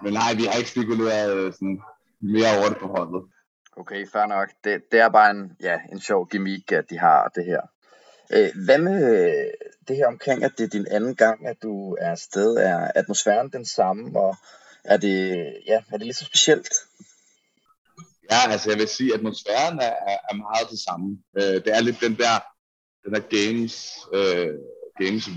men 0.02 0.12
nej, 0.12 0.30
vi 0.34 0.44
har 0.44 0.58
ikke 0.58 0.70
spekuleret 0.70 1.54
sådan, 1.54 1.80
mere 2.20 2.50
over 2.58 2.68
det 2.68 2.78
på 2.78 2.88
holdet. 2.96 3.22
Okay, 3.80 4.06
fair 4.12 4.26
nok. 4.26 4.48
Det, 4.64 4.82
det 4.92 5.00
er 5.00 5.08
bare 5.08 5.30
en, 5.30 5.52
ja, 5.60 5.76
en 5.92 6.00
sjov 6.00 6.28
gimmick, 6.28 6.72
at 6.72 6.90
de 6.90 6.98
har 6.98 7.28
det 7.34 7.44
her. 7.44 7.62
Øh, 8.34 8.50
hvad 8.64 8.78
med 8.78 8.98
det 9.88 9.96
her 9.96 10.06
omkring, 10.06 10.44
at 10.44 10.52
det 10.58 10.64
er 10.64 10.68
din 10.68 10.86
anden 10.90 11.14
gang, 11.14 11.46
at 11.46 11.56
du 11.62 11.94
er 12.00 12.10
afsted? 12.10 12.56
Er 12.56 12.90
atmosfæren 12.94 13.50
den 13.52 13.64
samme, 13.64 14.20
og 14.20 14.36
er 14.84 14.96
det, 14.96 15.46
ja, 15.66 15.80
er 15.92 15.96
det 15.96 16.06
lidt 16.06 16.16
så 16.16 16.24
specielt? 16.24 16.74
Ja, 18.30 18.50
altså 18.50 18.70
jeg 18.70 18.78
vil 18.78 18.88
sige, 18.88 19.12
at 19.12 19.18
atmosfæren 19.18 19.78
er, 19.78 19.94
er 20.30 20.34
meget 20.34 20.70
det 20.70 20.78
samme. 20.78 21.18
Øh, 21.36 21.64
det 21.64 21.76
er 21.76 21.80
lidt 21.80 22.00
den 22.00 22.16
der, 22.16 22.34
den 23.04 23.14
der 23.14 23.20
games, 23.20 23.98
øh, 24.14 24.54
games 24.98 25.28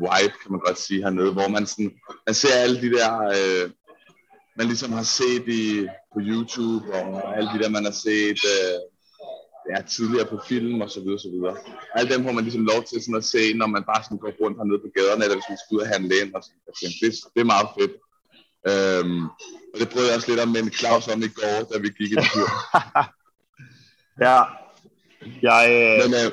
vibe, 0.00 0.34
kan 0.42 0.50
man 0.50 0.60
godt 0.60 0.78
sige 0.78 1.02
hernede, 1.02 1.32
hvor 1.32 1.48
man, 1.48 1.66
sådan, 1.66 1.92
man 2.26 2.34
ser 2.34 2.54
alle 2.54 2.80
de 2.80 2.90
der 2.90 3.12
øh, 3.36 3.70
man 4.58 4.66
ligesom 4.66 4.92
har 4.92 5.02
set 5.02 5.48
i, 5.48 5.86
på 6.12 6.18
YouTube, 6.30 6.84
og 6.94 7.36
alle 7.36 7.50
de 7.54 7.58
der, 7.62 7.68
man 7.68 7.84
har 7.84 7.96
set 8.06 8.40
øh, 8.54 8.78
ja, 9.70 9.78
tidligere 9.94 10.26
på 10.32 10.38
film 10.50 10.80
og 10.84 10.90
så 10.90 11.00
videre, 11.00 11.18
så 11.18 11.30
videre. 11.34 11.56
Alle 11.94 12.14
dem 12.14 12.24
får 12.24 12.32
man 12.32 12.44
ligesom 12.44 12.64
lov 12.72 12.80
til 12.84 13.02
sådan 13.02 13.22
at 13.22 13.30
se, 13.34 13.42
når 13.60 13.66
man 13.66 13.84
bare 13.90 14.02
sådan 14.04 14.18
går 14.18 14.32
rundt 14.40 14.58
hernede 14.58 14.80
på 14.84 14.90
gaderne, 14.96 15.22
eller 15.24 15.36
hvis 15.36 15.50
man 15.50 15.58
skal 15.60 15.74
ud 15.76 15.84
og 15.84 15.92
handle 15.94 16.14
ind, 16.22 16.30
og 16.34 16.42
sådan. 16.44 16.92
Det, 17.02 17.10
det 17.34 17.40
er 17.40 17.52
meget 17.54 17.68
fedt. 17.78 17.94
Øhm, 18.70 19.22
og 19.72 19.76
det 19.80 19.88
prøvede 19.88 20.08
jeg 20.08 20.16
også 20.16 20.30
lidt 20.30 20.40
om 20.44 20.48
med 20.48 20.76
Claus 20.78 21.08
om 21.08 21.20
i 21.28 21.30
går, 21.40 21.58
da 21.70 21.74
vi 21.84 21.88
gik 21.98 22.12
en 22.12 22.24
tur. 22.34 22.48
ja, 24.26 24.38
jeg, 25.48 25.62
øh, 25.76 25.96
Men, 26.02 26.10
øh, 26.20 26.28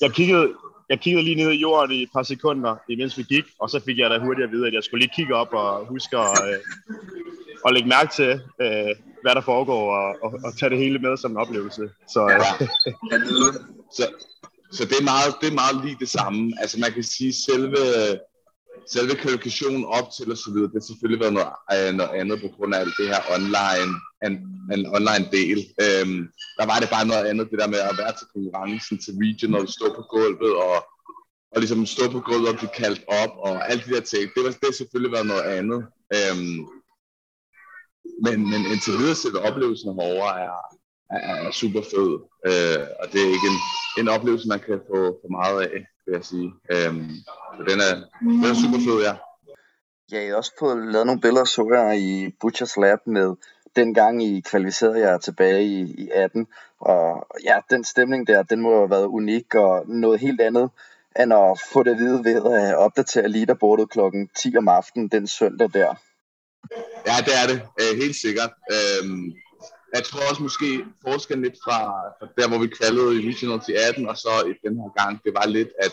jeg 0.00 0.10
kiggede, 0.18 0.46
jeg 0.90 0.98
kiggede 1.00 1.24
lige 1.24 1.40
ned 1.42 1.50
i 1.52 1.60
jorden 1.66 1.96
i 1.96 2.02
et 2.02 2.08
par 2.12 2.22
sekunder, 2.22 2.76
imens 2.88 3.18
vi 3.18 3.22
gik, 3.22 3.44
og 3.58 3.70
så 3.70 3.80
fik 3.86 3.98
jeg 3.98 4.10
da 4.10 4.18
hurtigt 4.18 4.44
at 4.44 4.52
vide, 4.52 4.66
at 4.66 4.74
jeg 4.74 4.84
skulle 4.84 5.02
lige 5.04 5.14
kigge 5.16 5.34
op 5.34 5.52
og 5.52 5.86
huske 5.86 6.18
at, 6.18 6.38
øh, 6.48 6.60
at 7.66 7.72
lægge 7.74 7.88
mærke 7.88 8.10
til, 8.18 8.32
øh, 8.60 8.94
hvad 9.26 9.34
der 9.34 9.50
foregår, 9.52 9.84
og, 10.00 10.08
og, 10.24 10.30
og 10.46 10.50
tage 10.58 10.70
det 10.70 10.78
hele 10.84 10.98
med 10.98 11.16
som 11.16 11.30
en 11.30 11.42
oplevelse. 11.44 11.82
Så, 12.14 12.20
øh. 12.24 12.38
ja. 13.10 13.16
så, 13.96 14.04
så 14.76 14.82
det, 14.90 14.96
er 15.00 15.06
meget, 15.14 15.30
det 15.40 15.48
er 15.52 15.60
meget 15.62 15.76
lige 15.84 15.96
det 16.04 16.10
samme. 16.18 16.40
Altså 16.62 16.76
man 16.84 16.92
kan 16.92 17.04
sige, 17.14 17.32
selve, 17.46 17.82
selve 18.94 19.14
kvalifikationen 19.22 19.84
op 19.98 20.08
til 20.16 20.26
og 20.34 20.38
så 20.44 20.48
videre, 20.54 20.70
det 20.70 20.78
har 20.80 20.90
selvfølgelig 20.90 21.20
været 21.24 21.36
noget, 21.38 21.52
øh, 21.74 21.90
noget 22.00 22.12
andet 22.20 22.36
på 22.44 22.48
grund 22.54 22.74
af 22.74 22.78
alt 22.82 22.94
det 22.98 23.06
her 23.12 23.20
online, 23.36 23.92
en, 24.26 24.34
en 24.74 24.82
online 24.98 25.26
del. 25.38 25.58
Øhm, 25.84 26.20
der 26.58 26.66
var 26.70 26.78
det 26.80 26.88
bare 26.96 27.06
noget 27.10 27.24
andet, 27.30 27.50
det 27.50 27.58
der 27.62 27.74
med 27.74 27.80
at 27.90 27.98
være 28.02 28.12
til 28.18 28.26
konkurrencen, 28.34 28.96
til 29.04 29.12
regional, 29.24 29.66
stå 29.76 29.86
på 29.98 30.02
gulvet 30.14 30.52
og, 30.66 30.76
og 31.52 31.58
ligesom 31.62 31.86
stå 31.94 32.04
på 32.16 32.20
gulvet 32.28 32.48
og 32.52 32.58
blive 32.60 32.76
kaldt 32.82 33.02
op 33.22 33.32
og 33.46 33.54
alt 33.70 33.82
de 33.86 33.90
der 33.94 34.04
ting. 34.12 34.24
Det, 34.34 34.40
var, 34.44 34.50
det 34.60 34.68
har 34.70 34.78
selvfølgelig 34.82 35.12
været 35.16 35.30
noget 35.32 35.46
andet. 35.58 35.80
Øhm, 36.16 36.56
men, 38.24 38.50
men 38.50 38.60
indtil 38.72 38.98
videre 38.98 39.14
selve 39.14 39.40
oplevelsen 39.48 39.94
herovre 40.00 40.40
er, 40.46 40.58
er, 41.10 41.34
er 41.46 41.50
super 41.50 41.82
fed, 41.92 42.12
øh, 42.50 42.82
og 43.00 43.06
det 43.12 43.20
er 43.22 43.30
ikke 43.36 43.48
en, 43.52 43.60
en 44.00 44.08
oplevelse, 44.08 44.48
man 44.48 44.60
kan 44.60 44.80
få 44.90 45.00
for 45.22 45.30
meget 45.30 45.60
af, 45.62 45.86
vil 46.06 46.12
jeg 46.12 46.24
sige. 46.24 46.48
Øh, 46.72 46.92
så 47.56 47.62
den 47.70 47.78
er, 47.88 47.92
den 48.20 48.44
er 48.50 48.54
super 48.64 48.80
fed, 48.86 48.98
ja. 49.08 49.14
Ja, 50.12 50.20
jeg 50.22 50.30
har 50.30 50.36
også 50.36 50.52
fået 50.58 50.92
lavet 50.92 51.06
nogle 51.06 51.20
billeder, 51.20 51.44
så 51.44 51.70
jeg 51.72 52.00
i 52.00 52.34
Butchers 52.40 52.76
Lab 52.76 52.98
med 53.06 53.34
dengang 53.76 54.22
I 54.22 54.40
kvalificerede 54.40 54.98
jer 54.98 55.18
tilbage 55.18 55.64
i, 55.64 55.80
i 55.98 56.10
18. 56.14 56.46
Og 56.80 57.26
ja, 57.44 57.56
den 57.70 57.84
stemning 57.84 58.26
der, 58.26 58.42
den 58.42 58.60
må 58.60 58.76
have 58.78 58.90
været 58.90 59.06
unik 59.06 59.54
og 59.54 59.84
noget 59.88 60.20
helt 60.20 60.40
andet, 60.40 60.70
end 61.20 61.32
at 61.34 61.60
få 61.72 61.82
det 61.82 61.90
at 61.90 61.98
vide 61.98 62.24
ved 62.24 62.52
at 62.52 62.76
opdatere 62.76 63.28
leaderboardet 63.28 63.90
klokken 63.90 64.30
10 64.42 64.56
om 64.56 64.68
aftenen 64.68 65.08
den 65.08 65.26
søndag 65.26 65.70
der. 65.74 65.94
Ja, 67.08 67.16
det 67.26 67.34
er 67.42 67.46
det. 67.52 67.58
Øh, 67.80 67.92
helt 68.02 68.16
sikkert. 68.16 68.52
Øh, 68.74 69.04
jeg 69.94 70.04
tror 70.04 70.28
også 70.30 70.42
måske 70.42 70.84
forskellen 71.06 71.44
lidt 71.44 71.58
fra, 71.64 71.78
fra 72.18 72.26
der, 72.38 72.48
hvor 72.48 72.58
vi 72.58 72.76
kvalede 72.78 73.10
i 73.16 73.28
regional 73.28 73.60
til 73.60 73.74
18, 73.88 74.08
og 74.08 74.16
så 74.16 74.32
i 74.50 74.68
den 74.68 74.74
her 74.80 74.90
gang, 75.00 75.20
det 75.24 75.32
var 75.34 75.46
lidt, 75.46 75.68
at 75.78 75.92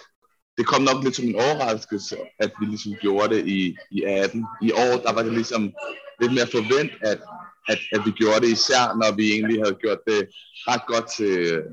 det 0.57 0.65
kom 0.67 0.81
nok 0.81 1.03
lidt 1.03 1.15
som 1.15 1.25
en 1.25 1.35
overraskelse, 1.35 2.17
at 2.39 2.51
vi 2.59 2.65
ligesom 2.65 2.93
gjorde 3.01 3.35
det 3.35 3.47
i, 3.47 3.75
i 3.91 4.03
18. 4.03 4.45
I 4.61 4.71
år, 4.71 4.93
der 5.05 5.13
var 5.13 5.23
det 5.23 5.33
ligesom 5.33 5.73
lidt 6.21 6.33
mere 6.33 6.47
forvent, 6.57 6.91
at, 7.01 7.19
at, 7.67 7.79
at 7.91 8.01
vi 8.05 8.11
gjorde 8.11 8.41
det, 8.41 8.49
især 8.51 8.83
når 9.01 9.15
vi 9.15 9.31
egentlig 9.31 9.57
havde 9.63 9.81
gjort 9.83 10.01
det 10.07 10.21
ret 10.67 10.85
godt 10.87 11.07
til, 11.17 11.63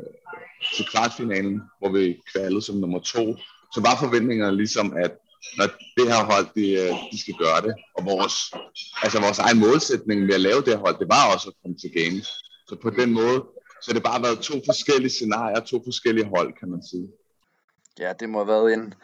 til 0.76 0.84
kvartfinalen, 0.92 1.62
hvor 1.78 1.90
vi 1.92 2.20
kvalede 2.32 2.62
som 2.62 2.76
nummer 2.76 3.00
to. 3.00 3.36
Så 3.74 3.80
var 3.80 3.96
forventningerne 4.00 4.56
ligesom, 4.56 4.96
at 5.04 5.12
når 5.56 5.66
det 5.96 6.06
her 6.12 6.22
hold, 6.32 6.46
de, 6.56 6.66
øh, 6.82 6.92
de 7.12 7.20
skal 7.20 7.34
gøre 7.44 7.60
det. 7.66 7.74
Og 7.96 8.04
vores, 8.04 8.34
altså 9.02 9.20
vores 9.20 9.38
egen 9.38 9.58
målsætning 9.58 10.18
med 10.26 10.34
at 10.34 10.40
lave 10.40 10.60
det 10.64 10.72
her 10.74 10.84
hold, 10.86 10.98
det 10.98 11.08
var 11.08 11.32
også 11.34 11.48
at 11.48 11.56
komme 11.62 11.76
til 11.82 11.90
games. 12.00 12.28
Så 12.68 12.76
på 12.82 12.90
den 12.90 13.10
måde, 13.12 13.38
så 13.82 13.92
det 13.92 14.02
bare 14.02 14.22
været 14.22 14.38
to 14.38 14.54
forskellige 14.64 15.10
scenarier, 15.10 15.60
to 15.60 15.76
forskellige 15.84 16.26
hold, 16.34 16.52
kan 16.60 16.68
man 16.70 16.82
sige. 16.90 17.08
Ja, 17.98 18.12
det 18.20 18.28
må 18.28 18.38
have 18.38 18.48
været 18.48 18.72
en, 18.72 18.94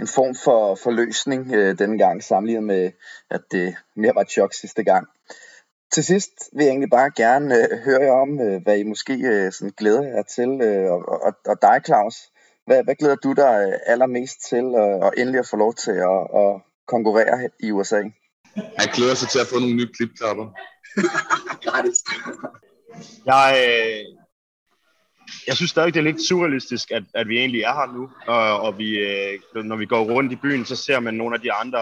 en 0.00 0.06
form 0.06 0.34
for, 0.44 0.74
for 0.74 0.90
løsning 0.90 1.54
øh, 1.54 1.78
denne 1.78 1.98
gang, 1.98 2.24
sammenlignet 2.24 2.64
med, 2.64 2.90
at 3.30 3.40
det 3.50 3.76
mere 3.96 4.14
var 4.14 4.20
et 4.20 4.30
chok 4.30 4.54
sidste 4.54 4.84
gang. 4.84 5.06
Til 5.92 6.04
sidst 6.04 6.32
vil 6.52 6.64
jeg 6.64 6.70
egentlig 6.70 6.90
bare 6.90 7.10
gerne 7.16 7.54
øh, 7.54 7.78
høre 7.84 8.02
jer 8.02 8.12
om, 8.12 8.40
øh, 8.40 8.62
hvad 8.62 8.78
I 8.78 8.82
måske 8.82 9.12
øh, 9.12 9.52
sådan 9.52 9.72
glæder 9.76 10.02
jer 10.02 10.22
til, 10.22 10.50
øh, 10.62 10.90
og, 10.92 11.22
og, 11.26 11.32
og 11.46 11.62
dig, 11.62 11.80
Claus. 11.86 12.16
Hvad, 12.66 12.84
hvad 12.84 12.94
glæder 12.94 13.16
du 13.16 13.32
dig 13.32 13.54
øh, 13.68 13.78
allermest 13.86 14.36
til 14.48 14.64
at, 14.76 15.12
endelig 15.16 15.38
at 15.38 15.48
få 15.50 15.56
lov 15.56 15.74
til 15.74 15.96
at, 16.12 16.20
at 16.42 16.52
konkurrere 16.86 17.50
i 17.60 17.70
USA? 17.70 18.02
Jeg 18.56 18.88
glæder 18.94 19.14
sig 19.14 19.28
til 19.28 19.38
at 19.38 19.46
få 19.46 19.58
nogle 19.58 19.74
nye 19.74 19.92
klipklapper. 19.96 20.46
Gratis. 21.64 21.98
jeg, 23.26 23.48
øh, 23.66 24.04
jeg 25.46 25.56
synes 25.56 25.70
stadig, 25.70 25.94
det 25.94 26.00
er 26.00 26.04
lidt 26.04 26.28
surrealistisk, 26.28 26.90
at, 26.90 27.02
at 27.14 27.28
vi 27.28 27.38
egentlig 27.38 27.62
er 27.62 27.74
her 27.74 27.92
nu. 27.96 28.10
Og, 28.26 28.60
og 28.60 28.78
vi, 28.78 28.98
øh, 28.98 29.64
når 29.64 29.76
vi 29.76 29.86
går 29.86 30.04
rundt 30.04 30.32
i 30.32 30.36
byen, 30.36 30.64
så 30.64 30.76
ser 30.76 31.00
man 31.00 31.14
nogle 31.14 31.34
af 31.34 31.40
de 31.40 31.52
andre... 31.52 31.80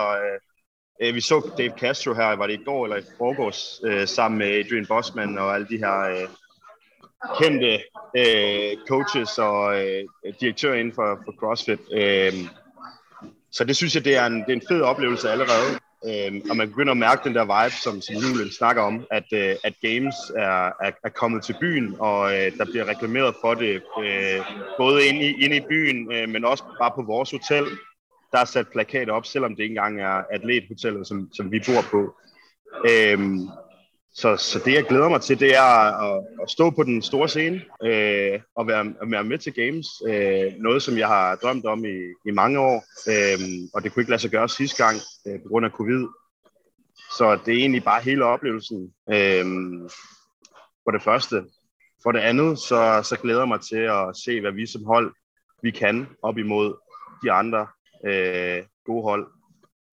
Øh, 1.02 1.14
vi 1.14 1.20
så 1.20 1.50
Dave 1.58 1.72
Castro 1.78 2.14
her, 2.14 2.36
var 2.36 2.46
det 2.46 2.60
i 2.60 2.64
går 2.64 2.84
eller 2.84 2.96
i 2.96 3.02
forgårs, 3.18 3.80
øh, 3.84 4.08
sammen 4.08 4.38
med 4.38 4.46
Adrian 4.46 4.86
Bossman 4.86 5.38
og 5.38 5.54
alle 5.54 5.66
de 5.68 5.76
her 5.76 6.00
øh, 6.00 6.28
kendte 7.40 7.72
øh, 8.16 8.76
coaches 8.88 9.38
og 9.38 9.82
øh, 9.82 10.04
direktører 10.40 10.74
inden 10.74 10.94
for, 10.94 11.18
for 11.24 11.32
CrossFit. 11.38 11.80
Øh, 11.92 12.32
så 13.52 13.64
det 13.64 13.76
synes 13.76 13.94
jeg, 13.94 14.04
det 14.04 14.16
er 14.16 14.26
en, 14.26 14.34
det 14.34 14.48
er 14.48 14.52
en 14.52 14.68
fed 14.68 14.80
oplevelse 14.80 15.30
allerede. 15.30 15.78
Øh, 16.08 16.40
og 16.50 16.56
man 16.56 16.68
begynder 16.68 16.90
at 16.90 16.96
mærke 16.96 17.24
den 17.24 17.34
der 17.34 17.44
vibe, 17.44 17.76
som, 17.84 18.00
som 18.00 18.14
Julen 18.14 18.52
snakker 18.52 18.82
om, 18.82 19.06
at, 19.10 19.24
øh, 19.32 19.56
at 19.64 19.74
games 19.82 20.14
er, 20.36 20.66
er, 20.66 20.90
er 21.04 21.08
kommet 21.08 21.44
til 21.44 21.56
byen, 21.60 21.96
og 21.98 22.32
øh, 22.34 22.58
der 22.58 22.64
bliver 22.64 22.88
reklameret 22.88 23.34
for 23.40 23.54
det, 23.54 23.82
øh, 24.02 24.40
både 24.78 25.06
inde 25.06 25.20
i, 25.20 25.44
inde 25.44 25.56
i 25.56 25.66
byen, 25.68 26.12
øh, 26.12 26.28
men 26.28 26.44
også 26.44 26.64
bare 26.80 26.92
på 26.94 27.02
vores 27.02 27.30
hotel. 27.30 27.64
Der 28.32 28.38
er 28.38 28.44
sat 28.44 28.68
plakater 28.68 29.12
op, 29.12 29.26
selvom 29.26 29.56
det 29.56 29.62
ikke 29.62 29.72
engang 29.72 30.00
er 30.00 30.22
atlethotellet, 30.30 31.06
som, 31.06 31.28
som 31.32 31.52
vi 31.52 31.58
bor 31.66 31.82
på. 31.90 32.14
Øh, 32.90 33.18
så, 34.14 34.36
så 34.36 34.58
det, 34.64 34.74
jeg 34.74 34.84
glæder 34.84 35.08
mig 35.08 35.20
til, 35.20 35.40
det 35.40 35.56
er 35.56 35.62
at, 35.62 36.24
at 36.42 36.50
stå 36.50 36.70
på 36.70 36.82
den 36.82 37.02
store 37.02 37.28
scene 37.28 37.62
øh, 37.84 38.40
og 38.56 38.66
være, 38.66 38.94
at 39.02 39.10
være 39.10 39.24
med 39.24 39.38
til 39.38 39.54
Games. 39.54 39.86
Øh, 40.08 40.52
noget, 40.58 40.82
som 40.82 40.98
jeg 40.98 41.08
har 41.08 41.34
drømt 41.36 41.66
om 41.66 41.84
i, 41.84 41.96
i 42.26 42.30
mange 42.30 42.60
år, 42.60 42.84
øh, 43.08 43.68
og 43.74 43.82
det 43.82 43.92
kunne 43.92 44.02
ikke 44.02 44.10
lade 44.10 44.22
sig 44.22 44.30
gøre 44.30 44.48
sidste 44.48 44.84
gang 44.84 44.96
øh, 45.26 45.42
på 45.42 45.48
grund 45.48 45.66
af 45.66 45.72
covid. 45.72 46.06
Så 47.18 47.38
det 47.46 47.54
er 47.54 47.58
egentlig 47.58 47.84
bare 47.84 48.02
hele 48.02 48.24
oplevelsen. 48.24 48.94
Øh, 49.10 49.44
for 50.84 50.90
det 50.90 51.02
første, 51.02 51.44
for 52.02 52.12
det 52.12 52.20
andet, 52.20 52.58
så, 52.58 53.00
så 53.08 53.16
glæder 53.22 53.40
jeg 53.40 53.48
mig 53.48 53.60
til 53.60 53.76
at 53.76 54.16
se, 54.24 54.40
hvad 54.40 54.52
vi 54.52 54.66
som 54.66 54.84
hold 54.84 55.14
vi 55.62 55.70
kan 55.70 56.06
op 56.22 56.38
imod 56.38 56.74
de 57.24 57.32
andre 57.32 57.66
øh, 58.06 58.62
gode 58.84 59.02
hold. 59.02 59.26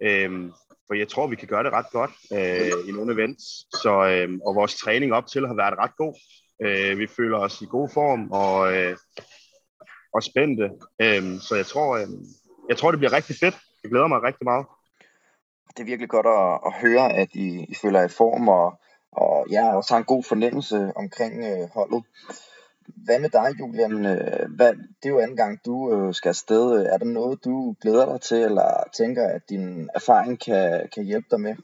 Øh, 0.03 0.49
for 0.87 0.93
jeg 0.93 1.07
tror, 1.07 1.27
vi 1.27 1.35
kan 1.35 1.47
gøre 1.47 1.63
det 1.63 1.73
ret 1.73 1.91
godt 1.91 2.11
øh, 2.33 2.89
i 2.89 2.91
nogle 2.91 3.13
events. 3.13 3.43
Så, 3.81 3.93
øh, 4.07 4.29
og 4.45 4.55
vores 4.55 4.75
træning 4.75 5.13
op 5.13 5.27
til 5.27 5.47
har 5.47 5.55
været 5.55 5.77
ret 5.77 5.95
god. 5.97 6.13
Øh, 6.61 6.99
vi 6.99 7.07
føler 7.07 7.37
os 7.37 7.61
i 7.61 7.65
god 7.65 7.89
form 7.89 8.31
og, 8.31 8.73
øh, 8.75 8.97
og 10.13 10.23
spændte. 10.23 10.69
Øh, 11.01 11.39
så 11.39 11.55
jeg 11.55 11.65
tror, 11.65 11.97
øh, 11.97 12.07
jeg 12.69 12.77
tror, 12.77 12.91
det 12.91 12.99
bliver 12.99 13.13
rigtig 13.13 13.35
fedt. 13.35 13.57
Jeg 13.83 13.91
glæder 13.91 14.07
mig 14.07 14.23
rigtig 14.23 14.43
meget. 14.43 14.65
Det 15.77 15.79
er 15.79 15.91
virkelig 15.91 16.09
godt 16.09 16.27
at, 16.27 16.59
at 16.65 16.73
høre, 16.81 17.13
at 17.13 17.29
I, 17.33 17.65
I 17.69 17.75
føler 17.81 18.01
i 18.03 18.09
form, 18.17 18.47
og, 18.47 18.79
og 19.11 19.47
ja, 19.51 19.75
også 19.75 19.93
har 19.93 19.99
en 19.99 20.13
god 20.13 20.23
fornemmelse 20.23 20.91
omkring 20.95 21.33
øh, 21.45 21.69
holdet. 21.73 22.03
Hvad 23.05 23.19
med 23.19 23.29
dig, 23.29 23.49
Julian? 23.59 24.05
Øh, 24.05 24.55
hvad, 24.55 24.73
det 24.73 25.05
er 25.05 25.09
jo 25.09 25.19
anden 25.19 25.37
gang, 25.37 25.59
du 25.65 25.75
øh, 25.93 26.13
skal 26.13 26.29
afsted. 26.29 26.65
Er 26.93 26.97
der 26.97 27.05
noget, 27.05 27.45
du 27.45 27.75
glæder 27.81 28.05
dig 28.11 28.21
til, 28.21 28.37
eller 28.37 28.83
tænker, 28.97 29.27
at 29.27 29.41
din 29.49 29.89
erfaring 29.95 30.39
kan, 30.45 30.89
kan 30.93 31.03
hjælpe 31.03 31.27
dig 31.31 31.41
med? 31.41 31.55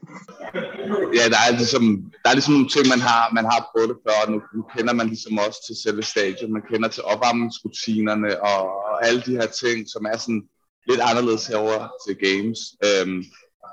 Ja, 1.17 1.25
der 1.33 1.39
er, 1.47 1.51
ligesom, 1.57 1.83
der 2.23 2.29
er 2.29 2.33
ligesom 2.33 2.53
nogle 2.53 2.69
ting, 2.69 2.85
man 2.87 3.01
har, 3.09 3.23
man 3.33 3.45
har 3.45 3.69
prøvet 3.71 3.89
det 3.89 3.97
før, 4.05 4.15
og 4.23 4.31
nu, 4.31 4.41
nu 4.55 4.61
kender 4.75 4.93
man 4.93 5.07
ligesom 5.07 5.37
også 5.37 5.59
til 5.67 5.75
selve 5.83 6.03
stadion. 6.03 6.53
Man 6.53 6.67
kender 6.71 6.89
til 6.89 7.03
opvarmningsrutinerne 7.03 8.41
og, 8.51 8.61
og 8.89 8.95
alle 9.07 9.21
de 9.27 9.37
her 9.39 9.49
ting, 9.63 9.77
som 9.93 10.05
er 10.11 10.17
sådan 10.17 10.43
lidt 10.89 11.01
anderledes 11.09 11.47
herover 11.47 11.79
til 12.03 12.15
games. 12.27 12.59
Øhm, 12.87 13.23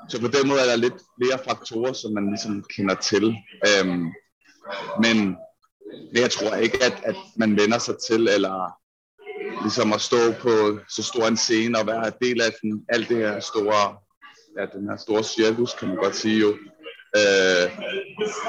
så 0.09 0.21
på 0.21 0.29
den 0.37 0.49
måde 0.49 0.61
er 0.61 0.69
der 0.73 0.77
lidt 0.77 0.99
flere 1.19 1.39
faktorer, 1.49 1.93
som 1.93 2.13
man 2.13 2.27
ligesom 2.27 2.65
kender 2.77 2.95
til. 2.95 3.25
Øhm, 3.71 4.07
men 5.05 5.17
men 6.13 6.23
jeg 6.23 6.31
tror 6.31 6.55
ikke, 6.55 6.85
at, 6.85 6.97
at 7.05 7.17
man 7.37 7.57
vender 7.57 7.79
sig 7.79 7.95
til, 8.09 8.29
eller 8.29 8.85
ligesom 9.63 9.93
at 9.93 10.01
stå 10.01 10.33
på 10.41 10.79
så 10.89 11.03
stor 11.03 11.27
en 11.27 11.37
scene 11.37 11.79
og 11.79 11.87
være 11.87 12.13
del 12.23 12.41
af 12.41 12.53
den, 12.63 12.85
alt 12.89 13.09
det 13.09 13.17
her 13.17 13.41
store, 13.41 13.97
ja, 14.59 14.67
den 14.79 14.89
her 14.89 14.97
store 14.97 15.25
cirkus, 15.25 15.75
kan 15.75 15.89
man 15.89 15.97
godt 15.97 16.17
sige 16.17 16.41
jo. 16.41 16.51
Øh, 17.21 17.67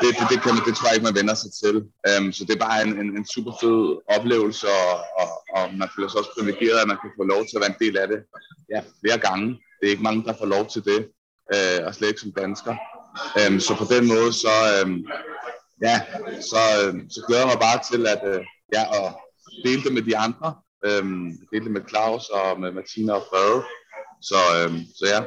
det, 0.01 0.09
det, 0.17 0.25
det, 0.31 0.37
kan 0.43 0.51
man, 0.55 0.63
det 0.67 0.75
tror 0.75 0.87
jeg 0.87 0.95
ikke, 0.95 1.09
man 1.09 1.19
vender 1.21 1.37
sig 1.43 1.51
til. 1.61 1.75
Øhm, 2.09 2.31
så 2.35 2.41
det 2.45 2.53
er 2.55 2.65
bare 2.67 2.81
en, 2.85 2.93
en, 3.01 3.09
en 3.19 3.27
super 3.35 3.53
fed 3.61 3.79
oplevelse, 4.17 4.67
og, 4.81 4.93
og, 5.21 5.29
og 5.55 5.63
man 5.81 5.89
føler 5.95 6.09
sig 6.09 6.19
også 6.19 6.33
privilegeret, 6.37 6.79
at 6.81 6.87
man 6.87 6.99
kan 7.01 7.11
få 7.19 7.23
lov 7.33 7.41
til 7.45 7.55
at 7.57 7.61
være 7.63 7.73
en 7.75 7.83
del 7.85 7.95
af 7.97 8.07
det 8.07 8.19
ja, 8.73 8.79
flere 9.01 9.19
gange. 9.27 9.47
Det 9.77 9.85
er 9.85 9.93
ikke 9.95 10.07
mange, 10.09 10.23
der 10.27 10.33
får 10.39 10.49
lov 10.55 10.63
til 10.73 10.81
det, 10.89 10.99
øh, 11.53 11.79
og 11.85 11.95
slet 11.95 12.07
ikke 12.07 12.25
som 12.25 12.37
dansker. 12.43 12.75
Øhm, 13.39 13.59
så 13.59 13.71
på 13.81 13.85
den 13.93 14.03
måde, 14.13 14.29
så, 14.43 14.53
um, 14.83 14.93
ja, 15.81 16.01
så, 16.41 16.61
øh, 16.79 16.93
så 17.09 17.23
glæder 17.27 17.41
jeg 17.41 17.51
mig 17.53 17.59
bare 17.59 17.79
til 17.91 18.07
at, 18.07 18.21
øh, 18.33 18.45
ja, 18.73 18.83
at 18.99 19.13
dele 19.63 19.83
det 19.83 19.93
med 19.93 20.01
de 20.01 20.17
andre. 20.17 20.55
Øh, 20.85 21.03
dele 21.51 21.65
det 21.65 21.71
med 21.71 21.89
Claus 21.89 22.29
og 22.29 22.59
med 22.59 22.71
Martina 22.71 23.13
og 23.13 23.23
Frede. 23.29 23.63
Så, 24.21 24.39
øh, 24.55 24.71
så 24.97 25.05
ja. 25.13 25.21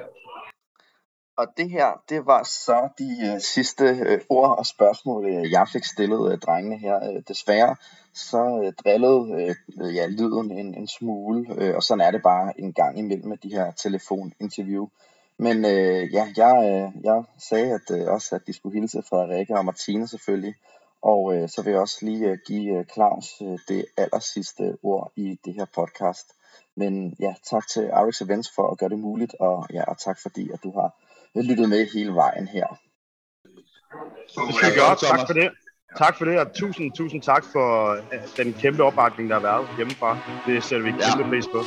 Og 1.37 1.47
det 1.57 1.71
her, 1.71 2.03
det 2.09 2.27
var 2.27 2.43
så 2.43 2.89
de 2.99 3.11
øh, 3.29 3.41
sidste 3.41 3.85
øh, 3.85 4.21
ord 4.29 4.59
og 4.59 4.67
spørgsmål, 4.67 5.27
øh, 5.27 5.51
jeg 5.51 5.67
fik 5.73 5.85
stillet 5.85 6.33
øh, 6.33 6.39
drengene 6.39 6.79
her. 6.79 6.97
Øh, 6.97 7.23
desværre 7.29 7.77
så 8.15 8.61
øh, 8.65 8.73
drillede 8.73 9.55
øh, 9.81 9.95
ja, 9.95 10.07
lyden 10.07 10.53
en, 10.53 10.75
en 10.75 10.89
smule, 10.89 11.55
øh, 11.59 11.77
og 11.77 11.83
sådan 11.83 12.07
er 12.07 12.11
det 12.11 12.23
bare 12.23 12.61
en 12.61 12.73
gang 12.73 12.99
imellem 12.99 13.29
med 13.29 13.37
de 13.37 13.49
her 13.49 13.73
telefoninterview. 13.73 14.89
Men 15.39 15.65
øh, 15.65 16.15
ja, 16.15 16.25
jeg, 16.37 16.55
øh, 16.69 17.05
jeg 17.05 17.25
sagde 17.39 17.75
at, 17.75 17.91
øh, 17.91 18.07
også, 18.07 18.35
at 18.35 18.47
de 18.47 18.53
skulle 18.53 18.81
hilse 18.81 19.03
Frederikke 19.09 19.59
og 19.59 19.65
Martine 19.65 20.09
selvfølgelig. 20.09 20.55
Og 21.03 21.37
øh, 21.37 21.49
så 21.49 21.63
vil 21.63 21.71
jeg 21.71 21.81
også 21.81 21.99
lige 22.03 22.29
øh, 22.31 22.39
give 22.47 22.79
øh, 22.79 22.85
Claus 22.95 23.43
øh, 23.43 23.59
det 23.69 23.85
aller 23.97 24.19
sidste 24.19 24.77
ord 24.83 25.13
i 25.17 25.39
det 25.45 25.55
her 25.55 25.67
podcast. 25.75 26.27
Men 26.77 27.17
ja, 27.21 27.35
tak 27.51 27.69
til 27.69 27.91
Arix 27.93 28.21
Events 28.21 28.51
for 28.55 28.71
at 28.71 28.79
gøre 28.79 28.89
det 28.89 28.99
muligt, 28.99 29.35
og 29.41 29.67
ja, 29.73 29.85
og 29.85 29.99
tak 29.99 30.19
fordi, 30.23 30.51
at 30.53 30.63
du 30.63 30.73
har 30.81 30.91
lyttet 31.35 31.69
med 31.69 31.87
hele 31.95 32.15
vejen 32.15 32.49
her. 32.49 32.67
Det 34.47 34.55
skal 34.55 34.71
vi 34.71 34.75
gøre. 34.79 34.97
Tak 34.97 35.27
for 35.27 35.35
det. 35.35 35.51
Tak 35.97 36.19
for 36.19 36.25
det, 36.25 36.39
og 36.39 36.53
tusind, 36.55 36.93
tusind 36.93 37.23
tak 37.23 37.45
for 37.53 37.93
øh, 37.93 38.45
den 38.45 38.53
kæmpe 38.53 38.83
opbakning, 38.85 39.31
der 39.31 39.35
har 39.35 39.43
været 39.43 39.69
hjemmefra. 39.77 40.19
Det 40.47 40.65
sætter 40.65 40.85
vi 40.85 40.91
kæmpe 40.91 41.25
ja. 41.25 41.29
pris 41.29 41.47
på. 41.47 41.63